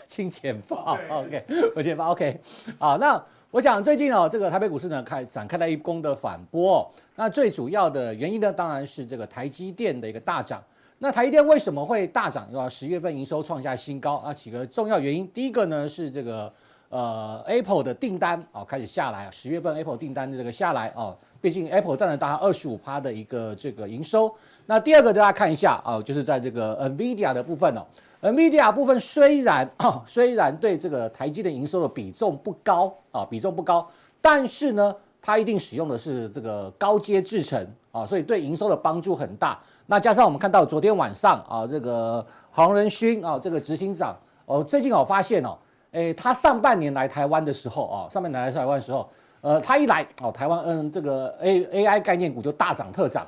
[0.08, 1.44] 金钱豹，OK，
[1.76, 2.40] 我金钱豹，OK。
[2.80, 6.88] 好，那我想最近哦，这个台北股市呢开展开了一攻的反波，哦。
[7.18, 10.64] 那最主要的原因呢，当然是这个台积电的一个大涨。
[11.00, 12.48] 那台积电为什么会大涨？
[12.54, 15.28] 要十月份营收创下新高啊，几个重要原因。
[15.34, 16.52] 第一个呢是这个
[16.88, 24.34] 呃 Apple 的订单啊开始下来啊，十月份 Apple 订单的这个下来哦，毕竟 Apple 占了大概二十五趴的一个这个营收。
[24.66, 27.84] 那第二个大家看一下啊，就是在这个 NVIDIA 的部分哦
[28.22, 29.70] ，NVIDIA 部分虽然
[30.08, 33.86] 虽然对这个台积电营收的比重不高啊，比重不高，
[34.22, 39.60] 但是呢，它一定使用的是这个高阶制程啊，所以对营收的帮助很大。
[39.88, 45.58] 那加上我们看到昨天晚上啊，这个黄仁勋啊，这个执行长哦，最近我发现哦，
[45.92, 49.10] 诶，他上半年来台湾的时候啊，上半年来台湾的时候，
[49.42, 53.28] 呃，他一来哦，台湾嗯，这个 A AI 概念股就大涨特涨。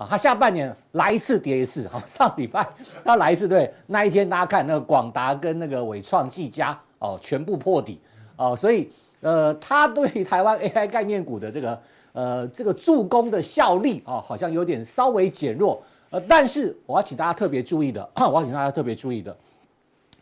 [0.00, 2.66] 啊，他下半年来一次跌一次，好，上礼拜
[3.04, 8.00] 他来一次，对，那一天大家看那个广达跟那个纬创、技嘉哦，全部破底
[8.36, 11.78] 哦，所以呃，他对台湾 AI 概念股的这个
[12.14, 19.36] 呃这个助攻的效力啊，好像有点稍微减弱，呃，但是我要请大家特别注意的， 我要请大家特别注意的，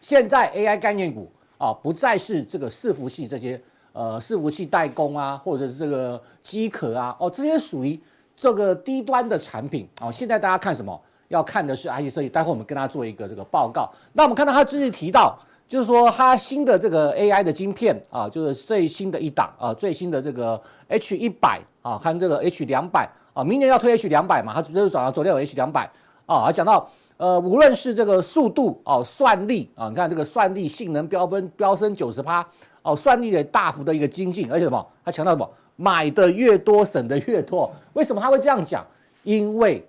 [0.00, 3.60] 现在 AI 概念股啊，不再是这个伺服器这些
[3.92, 7.96] 呃伺服器代工啊，或者是这个机壳啊，哦，这些属于。
[8.38, 10.98] 这个低端的产品啊，现在大家看什么？
[11.28, 12.28] 要看的是 IC 设计。
[12.28, 13.90] 待会我们跟大家做一个这个报告。
[14.12, 15.36] 那我们看到他最近提到，
[15.68, 25.90] 就是说他新的这个 AI 的晶片啊，就是最新的一档啊，最新的这个 H 一百啊，看这个 H 两百啊，明年要推 H 两百嘛，他就是早上昨天有 H 两百
[26.24, 32.46] 啊，还讲到呃，无论是这个速度哦，算力啊，你看这个算力性能飙分飙升九十趴
[32.82, 34.86] 哦，算力的大幅的一个精进，而且什么？
[35.04, 35.50] 他强调什么？
[35.80, 37.72] 买的越多，省的越多。
[37.92, 38.84] 为什么他会这样讲？
[39.22, 39.86] 因为，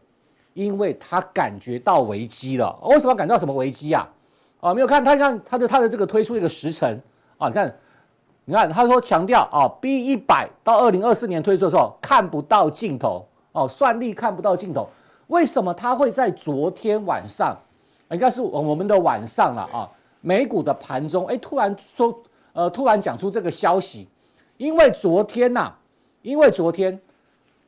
[0.53, 2.77] 因为他感觉到危机了。
[2.83, 4.07] 为什么感觉到什么危机啊？
[4.59, 7.01] 啊，没有看他看他的他的这个推出一个时程
[7.39, 7.75] 啊，你看，
[8.45, 14.87] 你看他说强调啊，B 一百到二零二四年推出的时候看不到尽头哦，算力看不到尽头。
[15.27, 17.57] 为什么他会在昨天晚上，
[18.11, 19.89] 应该是我们的晚上了啊，
[20.21, 22.21] 美股的盘中，哎，突然说，
[22.53, 24.07] 呃，突然讲出这个消息，
[24.57, 25.71] 因为昨天呐、
[26.21, 26.99] 因为昨天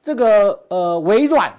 [0.04, 1.54] 这个呃微软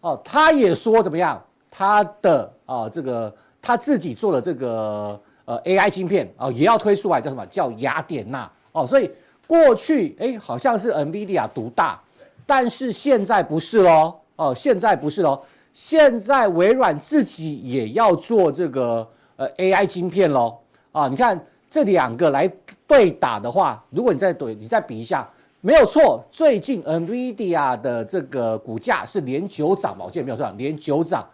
[0.00, 1.42] 哦，他也说怎么样？
[1.70, 7.46] 他的啊这个他自己做的这个呃 AI 芯片啊，也要推出来，叫什么？
[7.46, 8.86] 叫雅典娜哦。
[8.86, 9.10] 所以
[9.46, 12.00] 过去哎好像是 NVIDIA 独大，
[12.46, 15.40] 但是现在不是喽哦，现在不是喽，
[15.72, 20.58] 现在微软自己也要做这个呃 AI 芯片喽
[20.92, 21.08] 啊。
[21.08, 21.38] 你看
[21.70, 22.50] 这两个来
[22.86, 25.28] 对打的话，如果你再对，你再比一下。
[25.64, 31.24] 没有错，最近 NVIDIA 的这个股价是连九涨嘛，我记得没有错，连九涨。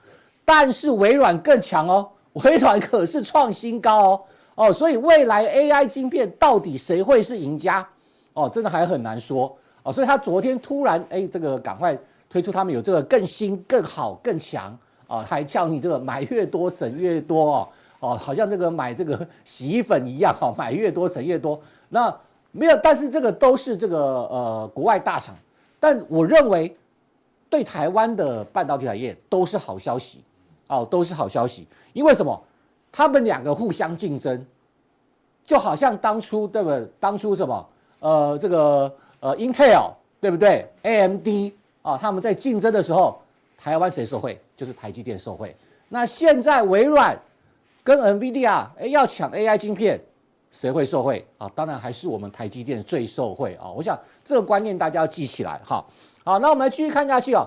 [0.45, 4.21] 但是微软更强哦，微软可是创新高哦
[4.57, 7.87] 哦，所以未来 AI 晶片到底谁会是赢家
[8.35, 9.91] 哦，真的还很难说哦。
[9.91, 17.69] 所以他昨天突然哎，这个赶快推出他们有这个更新、更好、更强哦，还叫你这个买越多省越多哦
[18.01, 22.15] 哦，好像这个买这个洗衣粉一样哦，买越多省越多那。
[22.53, 25.35] 没有，但是这个都是这个呃国外大厂，
[25.79, 26.75] 但我认为
[27.51, 30.23] 对台湾的半导体产业都是好消息，
[30.69, 31.67] 哦，都是好消息。
[31.93, 32.41] 因为什么？
[32.91, 34.45] 他们两个互相竞争，
[35.45, 36.89] 就好像当初对不对？
[36.99, 37.69] 当初什么？
[38.01, 41.29] 呃，这个呃，Intel 对不对？AMD
[41.83, 43.21] 啊，他们在竞争的时候，
[43.59, 44.41] 台湾谁受惠？
[44.57, 45.55] 就是台积电受惠。
[45.89, 47.17] 那现在微软
[47.85, 50.01] 跟 NVIDIA 哎要抢 AI 晶片，
[50.51, 51.51] 谁会受惠啊？
[51.55, 53.71] 当然还是我们台积电最受惠啊！
[53.71, 55.85] 我想这个观念大家要记起来哈。
[56.25, 57.47] 好，那我们来继续看下去啊。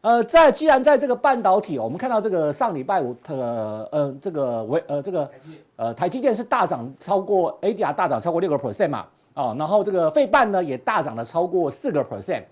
[0.00, 5.30] 呃，在既然在这个半导体，我们看到这个上礼拜五的呃这个为呃这个
[5.76, 12.42] 呃台积电是大涨超过 ADR 大涨超过六个 percent 嘛哦，然后这个费半呢也大涨了超过四个 percent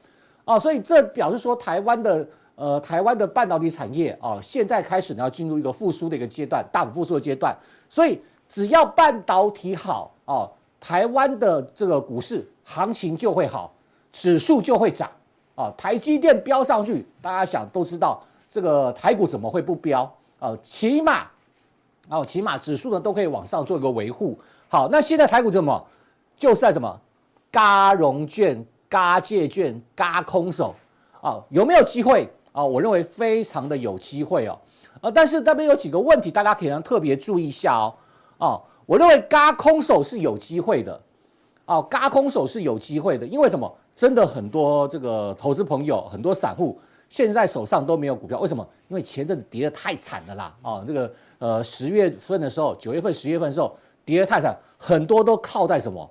[0.45, 2.27] 啊，所以这表示说台湾的。
[2.61, 7.57] 呃，台湾的半导体产业哦，现在开始呢要进入一个复苏的一个阶段，大幅复苏的阶段。
[7.89, 13.73] 所以只要半导体好哦，台湾的这个股市行情就会好，
[14.13, 15.11] 指数就会涨
[15.55, 15.73] 啊。
[15.77, 20.57] 台积电飙上去，大家想都知道，这个台股怎么会不飙啊？
[20.63, 21.27] 起码
[22.09, 24.39] 哦，起码指数呢都可以往上做一个维护。
[24.69, 25.87] 好，那现在台股怎么？
[26.37, 27.01] 就是在什么？
[27.51, 30.75] 嘎融券、嘎借券、嘎空手
[31.21, 31.43] 啊？
[31.51, 32.29] 有没有机会？
[32.53, 34.59] 啊，我认为非常的有机会哦，
[35.03, 37.95] 呃，但是这边有几个问题，大家可能特别注意一下哦。
[38.39, 41.01] 哦，我认为嘎空手是有机会的，
[41.67, 43.73] 哦，嘎空手是有机会的，因为什么？
[43.95, 48.67] 真的很多这个投资朋友，很多散户现在手上都没有股票，为什么？
[48.89, 56.09] 因为前阵子跌得太惨了啦，哦，这个呃十月份的时候，九月份、十月份的时候跌得太惨，很多都靠在什么？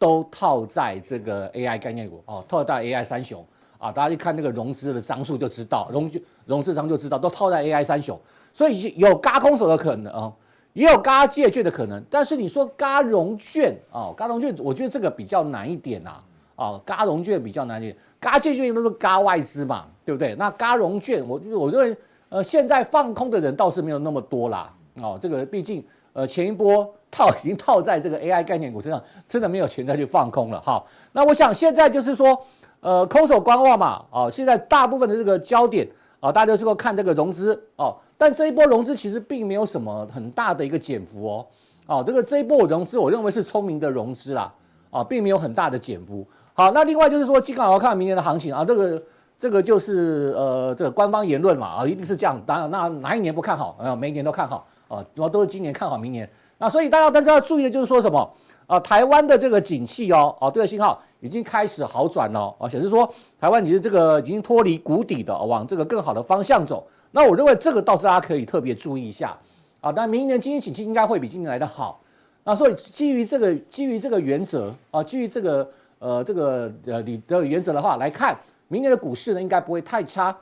[0.00, 3.44] 都套在这个 AI 概念股哦，套在 AI 三雄。
[3.78, 6.10] 啊，大家一看那个融资的张数就知道，融
[6.46, 8.18] 融资张就知道，都套在 AI 三雄，
[8.52, 10.32] 所以有嘎空手的可能啊，
[10.78, 12.02] 也有嘎借券的可能。
[12.08, 16.20] 但是你说嘎融券啊，嘎融券，我觉得这个比较难一点呐。
[16.54, 20.34] 啊，嘎融券比较难一点，嘎借券都是嘎外资嘛，对不对？
[20.36, 21.96] 那嘎融券，我我认为
[22.28, 24.72] 呃，现在放空的人倒是没有那么多啦。
[25.02, 30.60] 哦，这个毕竟呃，前一波套已经套在这个 AI 概念股身上，真的没有钱再去放空了。
[30.60, 32.40] 好，那我想现在就是说。
[32.80, 35.84] 呃，空手观望嘛，哦，现在大部分的这个焦点
[36.20, 41.46] 啊，大家就是说看这个融资哦，但这一波融资其实并没有什么很大的一个减幅哦，
[41.86, 44.52] 哦，这个这一波融资我认为是聪明的融资啦，
[44.90, 46.26] 啊，并没有很大的减幅。
[46.54, 49.02] 好，那另外就是说，金港要看明年的行情啊，这个
[49.38, 53.94] 这个就是呃这个官方言论嘛，啊，一定是这样，当然那哪一年不看好啊？
[53.94, 56.28] 每一年都看好啊，主要都是今年看好明年。
[56.58, 58.28] 那所以大家大家要注意的就是说什么
[58.68, 58.78] 啊？
[58.78, 61.02] 台湾的这个景气哦，哦，这个信号。
[61.20, 66.86] 已经开始好转了，而且是说台湾你的这个已经脱离谷底的，往这个更好的方向走。
[67.10, 69.36] 那我认为这个倒是大家可以特别注意一下
[69.80, 69.90] 啊。
[69.90, 72.00] 但明年经济景气应该会比今年来的好。
[72.44, 80.32] 那所以基于这个基于这个原则啊，基于这个呃这个呃理的原则的话来看，明年的股市呢应该不会太差。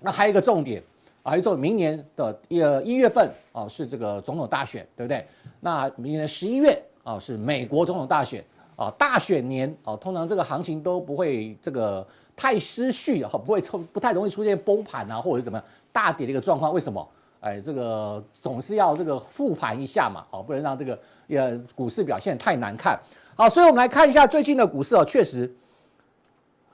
[0.00, 0.80] 那还有一个重点
[1.24, 5.26] 啊，还有重点，明年的呃一月份啊是这个总统大选，对不对？
[5.58, 8.44] 那明年十一月啊是美国总统大选。
[8.76, 16.72] 啊，大选年啊，通常这个行情都不会这个太失序啊，不会出不太容易出现崩盘啊，或者是怎么样大跌的一个状况。
[16.74, 17.08] 为什么？
[17.38, 22.98] 哎，这个总是要这个复盘一下嘛，好，不能让这个呃股市表现太难看。
[23.36, 25.54] 好，所以我们来看一下最近的股市哦，确实，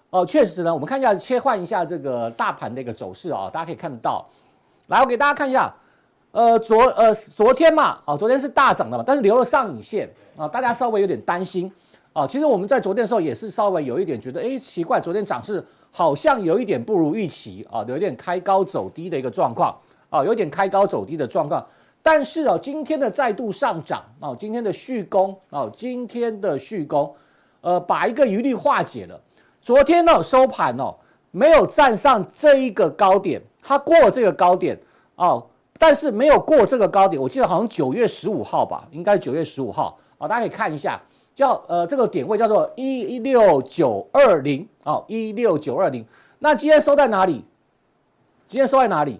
[0.09, 4.27] 哦，确实呢，我们看一下切换一下这个大盘的一个走势啊，大家可以看得到。
[4.87, 5.71] 来，我给大家看一下。
[6.33, 11.71] 呃，昨呃昨天嘛，啊，昨天是大涨的嘛，但是留了上影线啊，大家稍微有点担心。
[12.13, 19.77] 啊，其实我们在昨天的时候也是稍微有一点觉得，哎，奇怪，昨天涨势好像有一点不如预期啊，有一点开高走低的一个状况
[20.09, 21.65] 啊，有点开高走低的状况。
[22.03, 27.15] 但是啊，今天的再度上涨啊，今天的续攻啊，今天的续攻，
[27.61, 29.21] 呃，把一个疑虑化解了。
[29.61, 30.93] 昨天呢收盘哦，
[31.31, 34.77] 没有站上这一个高点，它过了这个高点
[35.15, 35.47] 哦，
[35.81, 37.21] 但是没有过这个高点。
[37.21, 41.01] 我记得好像九月十五号吧，应该九月十五号啊，大家可以看一下。
[41.35, 46.05] 叫呃，这个点位叫做一一六九二零啊，一六九二零。
[46.41, 47.43] 那今天收在哪里？
[48.47, 49.19] 今天收在哪里？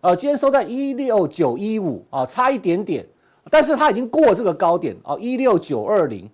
[0.00, 3.06] 呃，今天收在一六九一五啊，差一点点。
[3.50, 6.28] 但是它已经过这个高点啊，一六九二零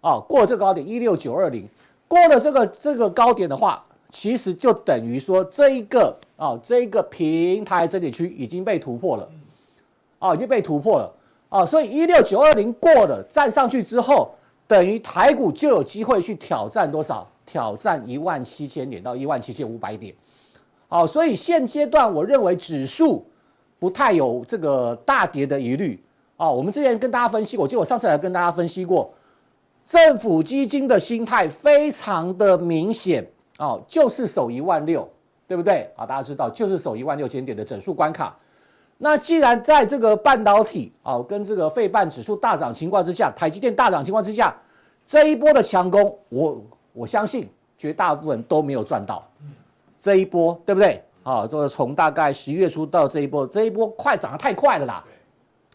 [0.00, 1.68] 啊，过这个高点一六九二零，
[2.08, 9.28] 过了这个这个高点的话，其实就等于说这一个啊，这个平台整理区已经被突破了
[10.18, 11.12] 啊，已经被突破了
[11.50, 14.30] 啊，所以一六九二零过了，站上去之后。
[14.70, 17.28] 等于台股就有机会去挑战多少？
[17.44, 20.14] 挑战一万七千点到一万七千五百点。
[20.86, 23.26] 好，所以现阶段我认为指数
[23.80, 26.00] 不太有这个大跌的疑虑。
[26.36, 29.12] 啊，我们之前跟大家分析过，我记得我上次来跟大家分析过，
[29.84, 35.08] 政府基金的心态非常的明显啊，就是守一万六，
[35.50, 35.90] 对不对？
[35.96, 38.32] 啊，大家知道就是守一万六千点的整数关卡。
[38.98, 44.54] 那既然在这个半导体啊，跟这个费半指数大涨情况之下，台积电大涨情况之下，
[45.04, 49.28] 这一波的强攻，我我相信绝大部分都没有赚到。
[50.00, 51.02] 这一波对不对？
[51.24, 55.04] 啊，就是从大概十一月初到这一波，这一波快涨得太快了啦。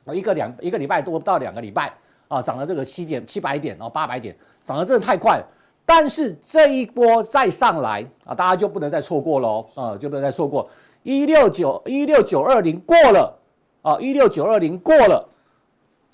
[0.05, 1.93] 啊一个两一个礼拜多不到两个礼拜
[2.29, 5.43] 啊，涨了这个七点七百点哦，八百点，涨得真的太快。
[5.85, 10.67] 但是这一波再上来啊，大家就不能再错过喽啊，就不能再错过
[11.03, 13.37] 一六九一六九二零过了
[13.81, 15.29] 啊，一六九二零过了。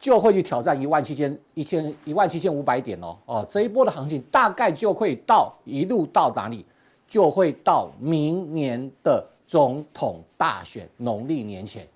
[0.02, 6.66] 就会去挑战一万七千一千一万七千五百点哦哦，这一波的行情大概就会到一路到哪里？
[7.08, 11.88] 就会到明年的总统大选农历年前，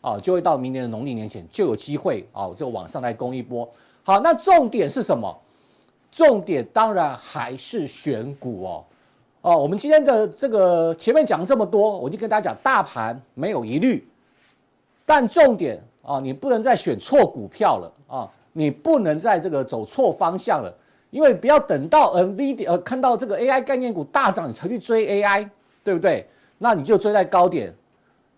[0.00, 3.68] 啊，就会到明年的农历年前就有机会啊，就往上来攻一波。
[4.04, 5.36] 好，那重点是什么？
[6.10, 8.84] 重点当然还是选股哦
[9.42, 9.58] 哦。
[9.58, 14.06] 我们今天的这个前面讲了这么多，我就跟大家讲，大盘没有疑虑，
[15.04, 15.82] 但重点。
[16.00, 18.26] 啊，你不能再选错股票了啊！
[18.54, 20.74] 你不能再这个走错方向了，
[21.10, 25.46] 因为不要等到 NVIDIA 呃看到这个 AI 概念股大涨，你才去追 AI，
[25.84, 26.26] 对不对？
[26.56, 27.74] 那你就追在高点。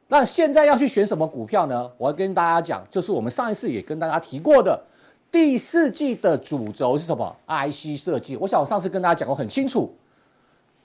[0.08, 1.88] 那现在要去选什么股票呢？
[1.96, 4.82] 我要跟大家讲，就是我们上一次也跟大家提过的，
[5.30, 8.36] 第四季的主轴是什么？IC 设计。
[8.36, 9.94] 我想我上次跟大家讲过很清楚，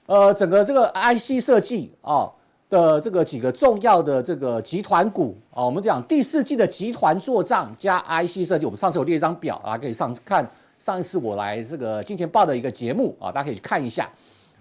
[0.05, 2.31] 呃，整个这个 IC 设计啊。
[2.67, 10.45] 的这个几个重要的这个集团股啊，我们讲第四季的集团作账加 IC 设计，我们上次有列一张表啊，可以上看
[10.79, 14.09] 上一次我来这个金钱报的一个节目啊，大家可以去看一下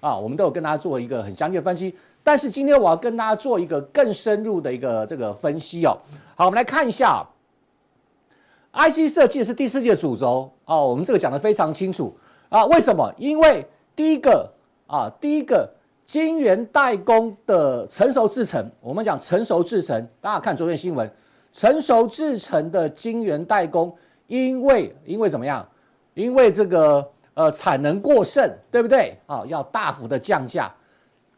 [0.01, 1.97] 啊，我们都有跟大家做一个很详细的分析。
[2.23, 5.97] 但是今天我要跟大家做一个更深入的一个这个分析哦。
[6.37, 7.27] 好，我们来看一下
[8.75, 12.15] ，IC 设计是第四季的主轴哦，我们这个讲得非常清楚
[12.49, 12.67] 啊。
[12.67, 13.11] 为什么？
[13.17, 13.67] 因为
[13.97, 14.51] 第一个
[14.87, 15.69] 啊，第一个。
[16.07, 21.11] 晶圆代工的成熟制程，我们讲成熟制程，大家看昨天新闻，
[21.51, 23.91] 成熟制程的晶圆代工，
[24.27, 25.67] 因为因为怎么样？
[26.13, 29.19] 因为这个呃产能过剩，对不对？
[29.25, 30.71] 啊、要大幅的降价，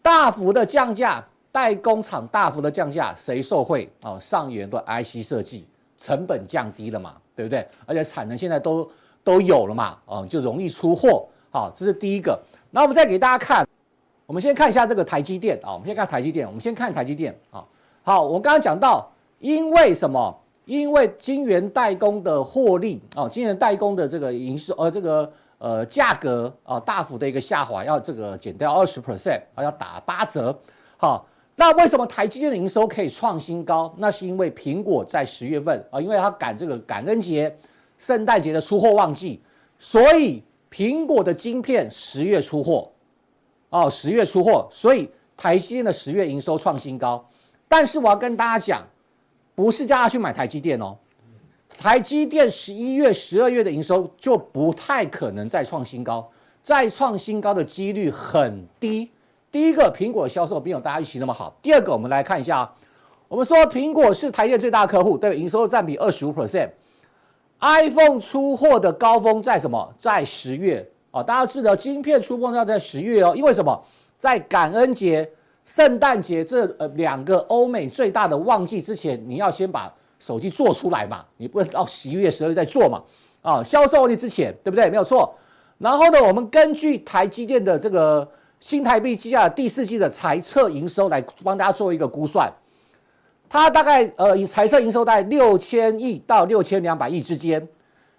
[0.03, 3.89] 大幅的降价，代工厂大幅的降价，谁受惠？
[4.03, 5.65] 啊、上游的 IC 设计
[5.99, 7.67] 成本降低了嘛，对不对？
[7.87, 8.91] 而且产能现在都
[9.23, 11.27] 都有了嘛，哦，就容易出货。
[11.51, 12.39] 好、哦，这是第一个。
[12.71, 13.67] 那我们再给大家看。
[14.27, 17.65] 我们先看一下这个台积电啊，我们先看台积电，我们先看台积电啊。
[18.03, 20.37] 好，我刚刚讲到，因为什么？
[20.65, 30.53] 因为晶圆代工的获利啊，晶圆代工的这个营收呃，这个呃价格啊大幅的一个下滑，要这个减掉二十 percent 啊，要打八折。
[30.97, 31.25] 好，
[31.59, 33.93] 那为什么台积电的营收可以创新高？
[33.97, 37.57] 那是因为苹果在十月份啊，因为它赶这个感恩节、
[37.99, 39.41] 圣诞节的出货旺季，
[39.79, 42.93] 所以苹果的晶片十月出货。
[43.71, 47.27] 哦，十月出货，所以台积电的十月营收创新高。
[47.67, 48.87] 但是我要跟大家讲，
[49.55, 50.97] 不是叫大家去买台积电哦。
[51.79, 56.31] 台积电十一月、十二月的营收就不太可能再创新高，
[56.63, 59.11] 再创新高的几率很低。
[59.51, 61.57] 第一个，苹果销售没有大家预期那么好。
[61.63, 62.75] 第二个，我们来看一下啊，
[63.29, 66.71] 我们说苹果是台电最大客户，对，营收占比二十五 percent。
[67.61, 69.95] iPhone 出货的高峰在什么？
[69.99, 70.87] 在十月。
[71.11, 73.83] 哦，大家知道晶片出货要在十月哦，因为什么？
[74.19, 75.27] 在感恩节、
[75.65, 83.03] 圣诞节这呃两个欧美最大的旺季之前，你要先把手机做出来嘛，你不能到十一月、十二月再做嘛。
[83.41, 84.91] 啊，销售旺季之前，对不对？
[84.91, 85.35] 没有错。
[85.79, 88.29] 然后呢，我们根据台积电的这个
[88.59, 92.53] 新台币计价的第四季的财测营收来帮大家做一个估算，
[93.49, 97.67] 它大概呃以财测营收在六千亿到六千两百亿之间。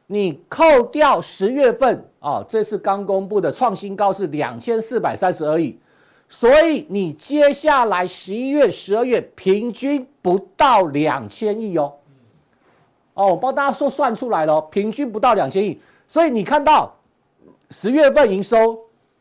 [0.09, 5.77] 你扣掉十月份啊，这次刚公布的创新高是两千四百三十二亿，
[6.29, 11.93] 所以你接下来十一月、十二月平均不到两千亿哦。
[13.15, 15.77] 哦，我帮大家说算出来了，平均不到两千亿，
[16.07, 16.95] 所以你看到
[17.69, 18.79] 十月份营收，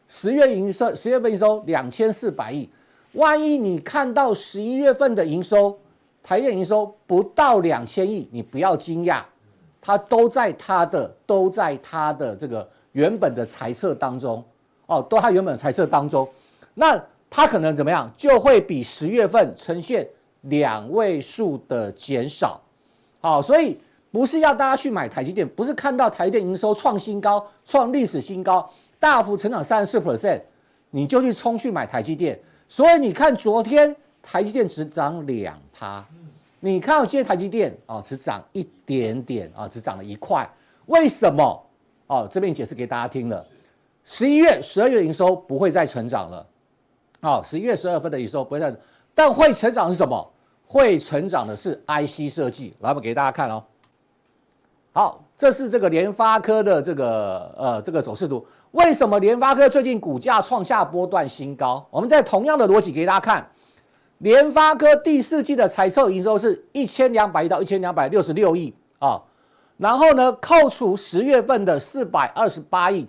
[0.08, 2.68] 十月营收，十月份营收两千四百亿，
[3.12, 5.78] 万一你看到十一月份的营收，
[6.22, 9.22] 台电营收不到两千亿，你不要惊讶。
[9.80, 14.42] 它都在它的都在它的这个原本的财测当中。
[14.86, 16.28] 哦，都它原本的财测当中，
[16.74, 16.96] 那
[17.28, 20.06] 它可能怎么样，就会比十月份呈现
[20.42, 22.60] 两位数的减少，
[23.20, 23.76] 好，所以
[24.12, 30.40] 不是要大家去买台积电，不是看到台电营收创新高、创历史新高、大幅成长三十四 percent，
[30.90, 32.38] 你就去冲去买台积电，
[32.68, 36.04] 所以你看昨天台积电只涨两趴。
[36.60, 40.48] 你看到今天台积电啊，只涨一点点啊，只涨了一块，
[40.86, 41.66] 为什么？
[42.06, 43.44] 哦，这边解释给大家听了。
[44.04, 46.46] 十一月、十二月营收不会再成长了，
[47.20, 48.74] 哦，十一月、十二月份的营收不会再，
[49.14, 50.32] 但会成长是什么？
[50.66, 53.62] 会成长的是 IC 设计，来，我给大家看哦。
[54.92, 58.44] 好，这是这个联发科的这个呃这个走势图。
[58.76, 61.84] 为什么联发科最近股价创下波段新高？
[61.90, 63.50] 我们在同样的逻辑给大家看。
[64.18, 69.20] 联发科第四季的财测营收是一千两百亿到一千两百六十六亿啊，
[69.78, 73.06] 然后呢，扣除十月份的四百二十八亿，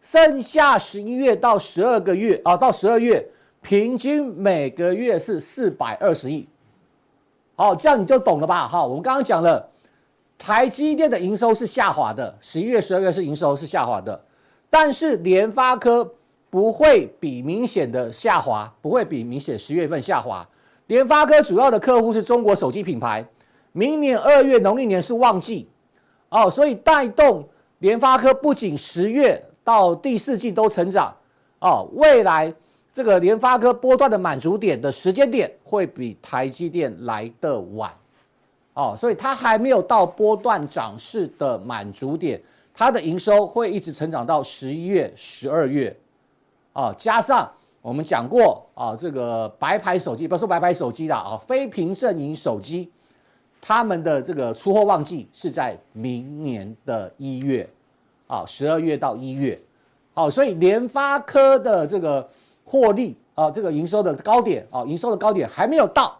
[0.00, 3.28] 剩下十一月到十二个月啊，到十二月
[3.60, 6.48] 平均每个月是四百二十亿。
[7.56, 8.68] 好，这样你就懂了吧？
[8.68, 9.68] 哈，我们刚刚讲了，
[10.38, 14.20] 台积电的营收是下滑的，十一月、十二月是营收是下滑的，
[14.72, 16.10] 但是联发科。
[16.52, 20.46] 不会比明显的下滑，不会比明显十月份下滑。
[20.86, 23.26] 联发科主要的客户是中国手机品牌，
[23.72, 25.66] 明年二月农历年是旺季，
[26.28, 27.48] 哦，所以带动
[27.78, 31.16] 联发科不仅十月到第四季都成长，
[31.60, 32.52] 哦，未来
[32.92, 37.90] 这个联发科波段的满足点的时间点会比台积电来的晚，
[38.74, 42.38] 哦，所以它还没有到波段涨势的满足点，
[42.74, 45.96] 它的营收会一直成长到十一月、十二月。
[46.72, 47.46] 啊，加上
[47.82, 52.90] 我们讲过啊，这个白牌手机，不要说白牌手机了啊，非屏阵营手机，
[53.60, 57.68] 他们的这个出货旺季是在明年的一月，
[58.26, 59.60] 啊，十二月到一月，
[60.14, 62.26] 好，所以联发科的这个
[62.64, 66.18] 获利啊，这个营收的高点啊，营收的高点还没有到，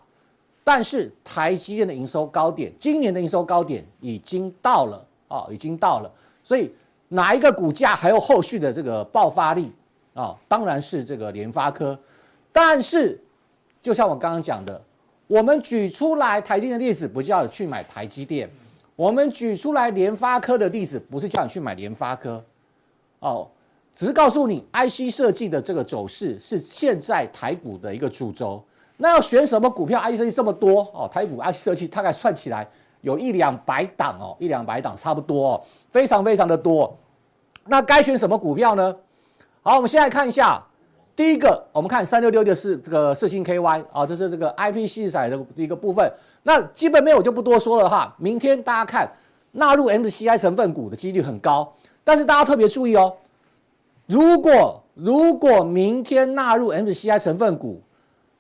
[0.63, 6.13] 但是台积电的营收高点，今年的营收高点已经到了啊，已经到了，
[6.43, 6.73] 所以
[7.09, 9.73] 哪一个股价还有后续的这个爆发力？
[10.15, 11.99] 啊、哦，当然是这个联发科，
[12.53, 13.19] 但是
[13.81, 14.79] 就像我刚刚讲的，
[15.27, 18.47] 我们举出来台积电的例子，不叫你去买台积电；
[18.95, 22.45] 我们举出来联发科的例子，不是叫你去买联发科。
[23.21, 23.49] 哦，
[23.95, 28.63] 只是告诉你，IC 设计的这个走势是现在台股的一个主轴。
[28.99, 32.69] 那要选什么股票？IC 设计这么多哦，台股 IC 设计大概算起来
[33.03, 36.97] 有一两百档哦，一两百档差不多哦，非常非常的多。
[37.67, 38.97] 那该选什么股票呢？
[39.63, 40.61] 好，我们先来看一下，
[41.15, 46.13] 第一个，我们看三六六的是这个四星 KY 啊，这是这个 IP 细载的一个部分。
[46.43, 48.13] 那基本面我就不多说了哈。
[48.19, 49.09] 明天大家看
[49.53, 51.73] 纳入 MCI 成分股的几率很高，
[52.03, 53.15] 但是大家特别注意哦，
[54.07, 57.81] 如果如果明天纳入 MCI 成分股，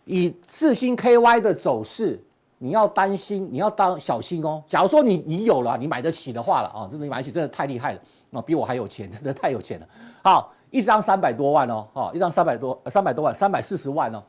[0.04, 2.20] 以四星 KY 的走势，
[2.62, 4.62] 你要担心，你要当小心哦。
[4.68, 8.00] 假如说你你有了，你买得起的话了啊，真的你买得起，真的太厉害了
[8.30, 9.86] 啊，比我还有钱， 真的太有钱了。
[10.22, 10.54] 好。
[10.74, 14.22] 一张三百多万哦，哈，一张三百多，三百多万，三百四十万哦。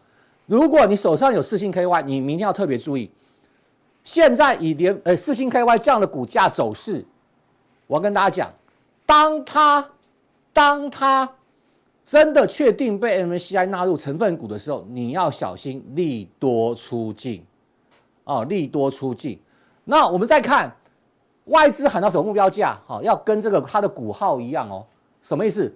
[0.46, 3.10] 如果你手上有四星 KY，你明天要特别注意。
[4.04, 7.06] 现在以联呃四星 KY 这样的股价走势，
[7.88, 8.54] 我要跟大家讲，
[9.06, 9.90] 当它
[10.52, 11.34] 当它
[12.06, 17.42] 真的确定被 MSCI 纳入成分股的时候，你要小心利多出尽
[18.24, 19.40] 哦，利多出尽。
[19.84, 20.74] 那我们再看
[21.46, 22.80] 外资喊到什么目标价？
[22.88, 24.86] 哈，要跟这个它的股号一样哦，
[25.22, 25.74] 什么意思？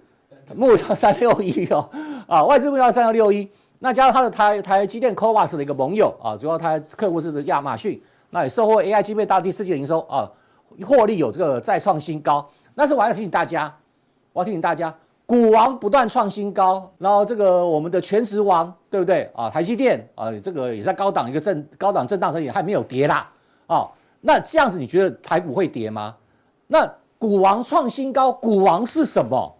[0.54, 1.86] 目标三六一哦，
[2.26, 3.46] 啊，外资目标三六六一，
[3.80, 10.30] 那加上它的台台积电 CoWoS 的一个盟友啊，主要它客户是亚马逊，那也收获 AI 晶片大第四季的营收啊，
[10.86, 12.48] 获利有这个再创新高。
[12.74, 13.70] 但是我要提醒大家，
[14.32, 14.94] 我要提醒大家，
[15.28, 19.50] 股王不断创新高，然后这个我们的全值王对不对啊？
[19.50, 23.30] 台积电啊，这个也在高档一个震高档震荡整理，还没有跌啦
[23.66, 23.86] 啊。
[24.22, 26.16] 那这样子你觉得台股会跌吗？
[26.66, 29.54] 那股王创新高，股王是什么？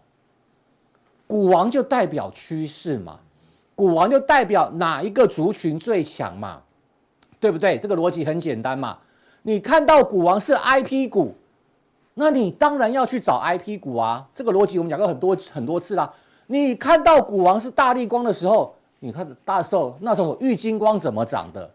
[1.27, 3.19] 股王就代表趋势嘛，
[3.75, 6.63] 股王就代表哪一个族群最强嘛，
[7.39, 7.79] 对不对？
[7.79, 8.97] 这个逻辑很简单嘛。
[9.43, 11.35] 你看到股王是 IP 股，
[12.19, 14.27] 那你当然要去找 IP 股啊。
[14.35, 16.13] 这个逻辑我们讲过很多很多次啦。
[16.49, 21.71] 你看到股王是大立光的时候，你看大时候那时候玉金光怎么涨的，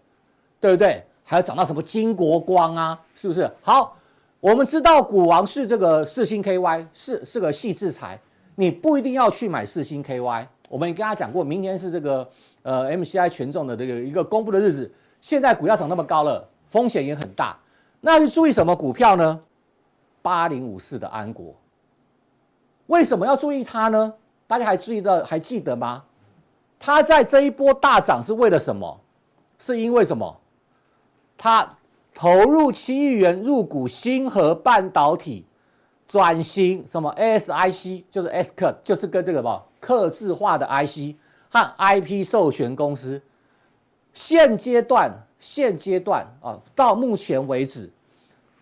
[0.60, 1.02] 对不对？
[1.24, 3.50] 还要涨到什么金国光啊，是不是？
[3.62, 3.96] 好，
[4.41, 8.20] 我们知道股王是这个四星 KY，是是个矽智财。
[8.56, 12.30] 你不一定要去买四星 KY，我们也跟他讲过，明天是这个
[12.64, 14.91] 呃 MCI 权重的这个一个公布的日子。
[15.22, 17.58] 现在股价涨那么高了，风险也很大。
[18.02, 19.39] 那要注意什么股票呢？
[20.24, 21.53] 八零五四的安国，
[22.88, 24.11] 为什么要注意它呢？
[24.47, 26.03] 大家还注意到还记得吗？
[26.80, 28.99] 它在这一波大涨是为了什么？
[29.59, 30.39] 是因为什么？
[31.38, 31.78] 它
[32.13, 35.45] 投入七亿元入股星河半导体。
[36.05, 41.15] 转型什么 ASIC 就是 S 刻就是跟这个什么刻制化的 IC
[41.49, 43.19] 和 IP 授权公司。
[44.13, 47.89] 现阶段现阶段啊，到目前为止，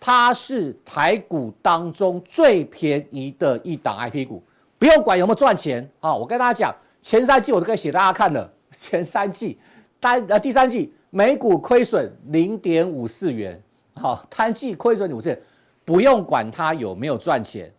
[0.03, 4.41] 它是台股当中最便宜的一档 IP 股，
[4.79, 6.15] 不用管有没有赚钱啊。
[6.15, 9.59] 我跟大家讲，前三季我都可以写大家看了， 前三季
[9.99, 13.61] 单呃第三季每股亏损零点五四元，
[13.93, 15.39] 好，单季亏损五四元。
[15.85, 17.71] 不用管它有没有赚钱，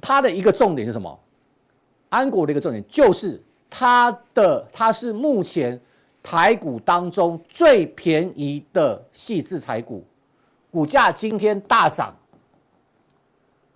[0.00, 1.20] 它的一个重点是什么？
[2.08, 5.78] 安国的一个重点就是它的它是目前
[6.22, 10.04] 台股当中最便宜的矽智财股，
[10.74, 12.12] 股价今天大涨，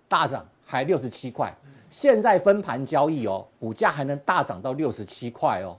[0.08, 1.56] 大涨还六十七块，
[1.92, 5.76] 现在分盘交易哦，股价还能大涨到六十七块哦，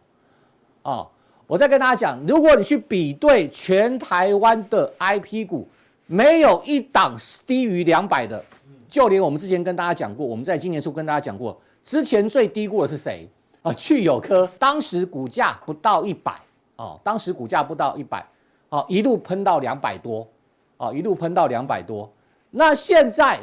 [0.82, 1.06] 啊，
[1.46, 5.68] 我再跟大家讲，如果你去比对全台湾的 IP 股，
[6.06, 8.42] 没有一档低于两百的，
[8.88, 13.28] 就连我们之前跟大家讲过，我们在今年初跟大家讲过，之前最低估的是谁
[13.62, 13.74] 啊？
[13.74, 16.40] 聚友科，当时股价不到一百。
[16.78, 18.26] 哦，当时股价不到一百，
[18.70, 20.26] 哦，一路喷到两百多，
[20.80, 22.10] 啊，一路喷到两百多。
[22.50, 23.38] 那现在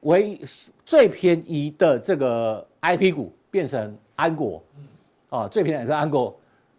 [0.00, 0.40] 为
[0.84, 4.62] 最便宜的这个 IP 股变成安国，
[5.28, 6.34] 啊，最便宜的安国，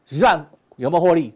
[0.05, 0.43] 实际上
[0.75, 1.33] 有没有获利？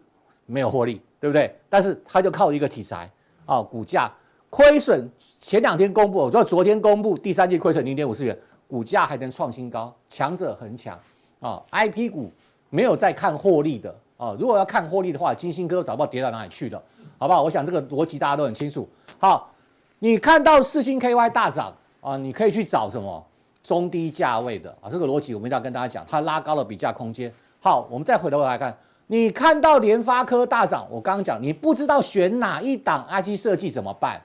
[0.47, 1.55] 没有获利，对不对？
[1.69, 3.09] 但是它就靠一个题材，
[3.45, 4.11] 啊，股价
[4.49, 5.07] 亏损，
[5.39, 8.35] 前两天公布，我说昨天公布第三季亏损零点五四元，
[8.67, 10.99] 股价还能创新高，强者恒强，
[11.39, 12.31] 啊，IP 股
[12.71, 13.95] 没有在看获利的。
[14.17, 16.81] 啊，如果要看获利的话，晶心科找不到跌到哪里去了，
[17.17, 17.43] 好不好？
[17.43, 18.87] 我想这个逻辑大家都很清楚。
[19.17, 19.51] 好，
[19.99, 23.25] 你看到四星 KY 大涨啊，你可以去找什么
[23.63, 27.33] 中低价位的啊，这个逻辑我们一定要跟大家讲，它拉高了比价空间。
[27.59, 28.75] 好，我们再回头来看，
[29.07, 34.21] 你看到联发科大涨，我刚刚讲你不知道选哪一档 IC 设计怎么办？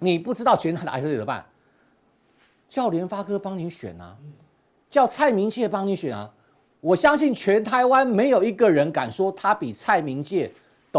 [0.00, 1.44] 你不知道选哪档 IC 设计怎么办？
[2.68, 4.14] 叫联发科帮你选啊，
[4.90, 6.30] 叫蔡明介帮你选啊。
[6.80, 10.52] 我相信全台湾没有一个人敢说他比蔡明介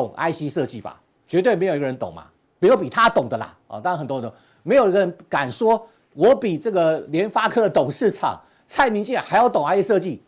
[0.07, 2.25] 懂 IC 设计吧，绝对没有一个人懂嘛，
[2.59, 3.55] 没有比他懂的啦。
[3.67, 10.21] 啊，当然很多人都没有一个人敢说我比这个联发科的董事长蔡明介还要懂 IC 设计，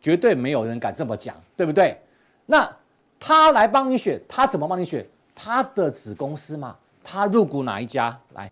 [0.00, 2.00] 绝对没有人敢这么讲，对不对？
[2.46, 2.70] 那
[3.18, 5.06] 他来帮你选，他怎么帮你选？
[5.34, 8.16] 他的子公司嘛，他入股哪一家？
[8.34, 8.50] 来，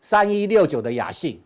[0.00, 1.40] 三一六九的雅信。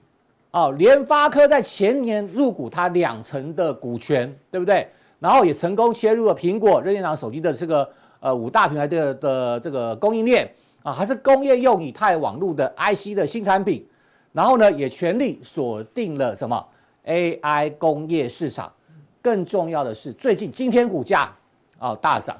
[0.50, 4.88] 哦，联发科在前年入股它两成的股权，对不对？
[5.18, 7.88] 然后也成功切入了苹果任天堂手机的这个
[8.20, 10.50] 呃五大平台的的这个供应链
[10.82, 13.86] 啊，还是工业用以太网络的 IC 的新产品。
[14.32, 16.64] 然后呢，也全力锁定了什么
[17.06, 18.72] AI 工业市场。
[19.20, 21.32] 更重要的是，最近今天股价
[21.78, 22.36] 啊大涨，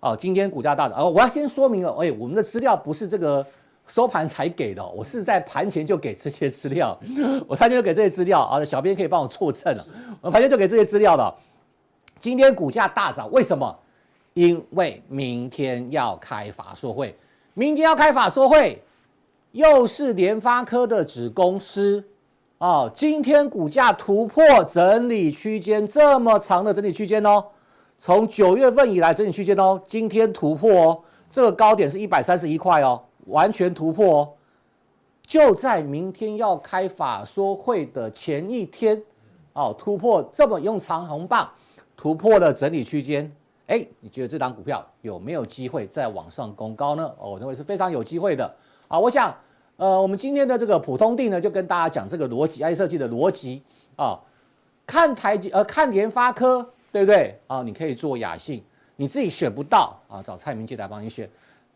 [0.00, 0.98] 哦，今天股价大涨。
[0.98, 3.46] 哦，我要先说明了，哎，我们的资料不是这个。
[3.88, 6.98] 收盘才给的，我是在盘前就给这些资料，
[7.46, 9.84] 我盘前就给这些资料啊，小编可以帮我作证了。
[10.20, 11.32] 我盘前就给这些资料了。
[12.18, 13.72] 今天股价大涨，为什么？
[14.36, 17.16] 因为明天要开法说会，
[17.54, 18.82] 明天要开法说会，
[19.52, 22.04] 又是联发科的子公司
[22.58, 22.90] 哦。
[22.94, 27.42] 今天股价突破整理区间，这么长的整理区间哦，
[27.96, 33.02] 从九月份以来整理区间哦，今天突破哦，这个高点是一百三十一块哦。
[33.28, 34.32] 完全突破哦！
[35.22, 39.02] 就在明天要开法说会的前一天，
[39.54, 41.50] 哦，突破这么用长红棒
[41.96, 43.34] 突破了整理区间，
[43.66, 47.04] 哎，你觉得这档股票有没有机会再往上攻高呢？
[47.18, 48.48] 哦，我认为是非常有机会的。
[48.88, 49.34] 啊，我想，
[49.76, 53.62] 呃，我们今天的这个普通地呢，就跟大家讲这个逻辑，IC 设计的逻辑
[53.96, 54.18] 啊，
[54.86, 57.38] 看台积，呃，看联发科，对不对？
[57.48, 58.62] 啊，你可以做亚信，
[58.94, 61.28] 你自己选不到啊，找蔡明介来帮你选。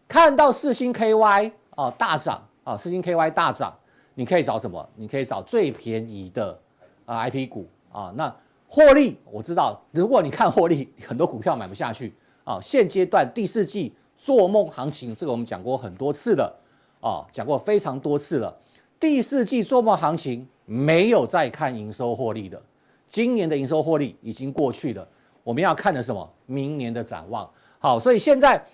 [0.06, 3.76] 看到四星 KY 啊大涨啊，四星 KY 大涨，
[4.14, 4.88] 你可以找什么？
[4.94, 6.56] 你可以找最便宜的
[7.04, 8.12] 啊 IP 股啊。
[8.16, 8.32] 那
[8.72, 12.14] 获利我知道，如果你看获利，很多股票买不下去
[12.44, 12.60] 啊。
[12.62, 16.56] 现阶段第四季做梦行情，这个我们讲过很多次了
[17.00, 18.56] 啊，讲过非常多次了。
[19.00, 22.62] 第四季做梦行情没有再看营收获利的，
[23.08, 25.06] 今年的营收获利已经过去了，
[25.42, 26.32] 我们要看的什么？
[26.46, 27.50] 明年的展望。
[27.78, 28.64] 好，所以现在。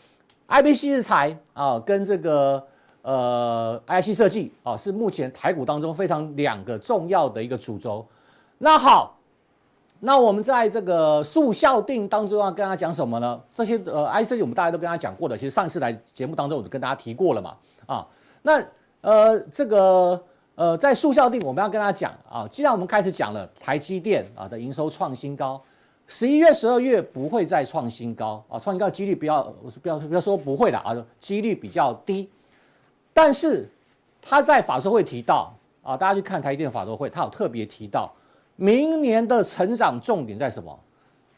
[0.48, 2.64] IP 矽智财啊，跟这个
[3.02, 8.06] 呃 IC 设计啊，是目前台股当中非常两个重要的一个主轴。
[8.58, 9.15] 那好，
[10.00, 13.40] 那我们在这个速效定当中要跟他讲什么呢？
[13.54, 17.54] 这些呃 IC 我们大家都跟他讲过的，其实上次来节目当中我就跟大家提过了嘛。
[17.86, 18.06] 啊，
[18.42, 18.62] 那
[19.00, 20.22] 呃这个
[20.54, 25.60] 呃在速效定我们要跟他讲啊，既然我们开始讲了台积电啊的营收创新高。
[26.08, 32.30] 十一月、十二月不会再创新高啊，创新高几率比较，我是不要不要说不会的啊，几率比较低。
[33.12, 33.68] 但是
[34.22, 38.08] 他在法说会提到啊，大家去看台积电法说会，他有特别提到，
[38.56, 40.78] 明年的成长重点在什么？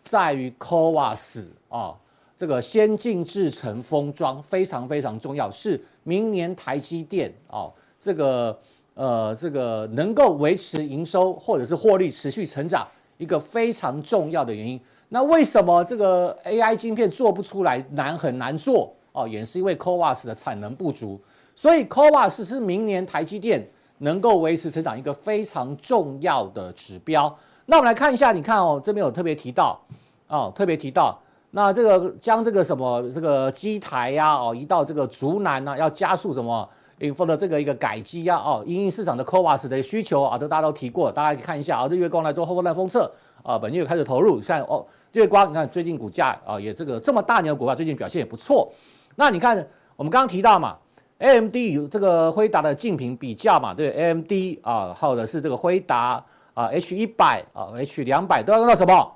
[0.05, 1.95] 在于 CoWAS 啊，
[2.37, 8.59] 这个先进制程封装非常非常重要，是明年台积电啊，这个
[8.95, 12.87] 呃这个能够维持营收或者是获利持续成长。
[13.19, 19.27] 一个非常重要的原因，那为什么这个 AI 晶片做不出来，难很难做哦？
[19.27, 21.21] 也是因为 CoWAS 的产能不足，
[21.57, 23.69] 所以 CoWAS 是明年台积电
[23.99, 27.35] 能够维持成长一个非常重要的指标。
[27.67, 29.79] 那我们来看一下，你看哦，这边有特别提到
[30.27, 31.21] 哦，特别提到
[31.51, 36.69] 那这个将这个什么这个机台呀哦移到这个竹南呢，要加速什么
[36.99, 43.11] info 的这个一个改机呀哦，因应市场的 CoWoS 的需求啊，这大家都提过，大家可以看一下啊，日月光来做后波段封测
[43.43, 48.71] 啊，本月开始投入，像哦日月光你看最近股价啊也这个这么大年的股价最近表现也不错，
[49.17, 49.57] 那你看
[49.97, 50.77] 我们刚刚提到嘛。
[51.19, 53.75] AMD 有这个辉达的竞品比较嘛？
[53.75, 59.13] 对，AMD 啊，或者是这个辉达啊，H 一百啊，H 两百都要用到什么？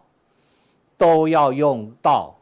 [0.99, 2.37] 都要用到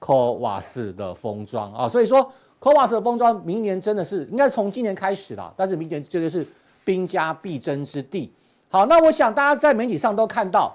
[0.00, 1.88] CoWoS 的封装啊。
[1.88, 6.46] 所以说 CoWoS 的封装，明年真的是应该从今年开始了，但是明年绝对是
[6.84, 8.32] 兵家必争之地。
[8.70, 10.74] 好，那我想大家在媒体上都看到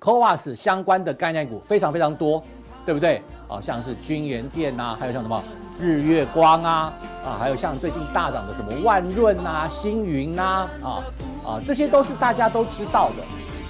[0.00, 2.42] CoWoS 相关的概念股非常非常多，
[2.86, 3.22] 对不对？
[3.54, 5.42] 啊，像是军研电呐，还有像什么？
[5.80, 6.92] 日月光啊
[7.24, 11.02] 啊，还有像最近大涨的什么万润呐、星云呐啊
[11.44, 13.22] 啊，这些都是大家都知道的。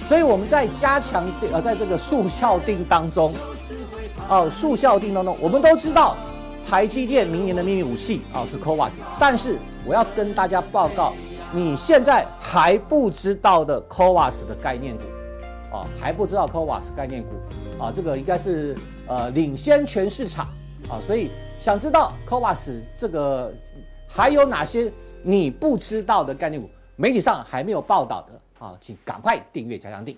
[0.07, 3.33] 所以我们在加强呃，在这个速效定当中，
[4.29, 6.15] 哦、啊，速效定当中，我们都知道
[6.67, 11.13] 台积电明年的秘密武器啊是 CoWoS，但是我要跟大家报告，
[11.51, 15.03] 你现在还不知道的 CoWoS 的概念股
[15.75, 17.29] 啊，还不知道 CoWoS 概念股
[17.83, 18.77] 啊，这个应该是
[19.07, 20.45] 呃领先全市场
[20.89, 21.31] 啊，所以。
[21.57, 23.51] 想知道 CoWoS 这个
[24.07, 24.91] 还有哪些
[25.23, 26.69] 你不知道的概念股？
[26.97, 30.15] 媒体上还没有报道的啊，请赶快订阅加强订。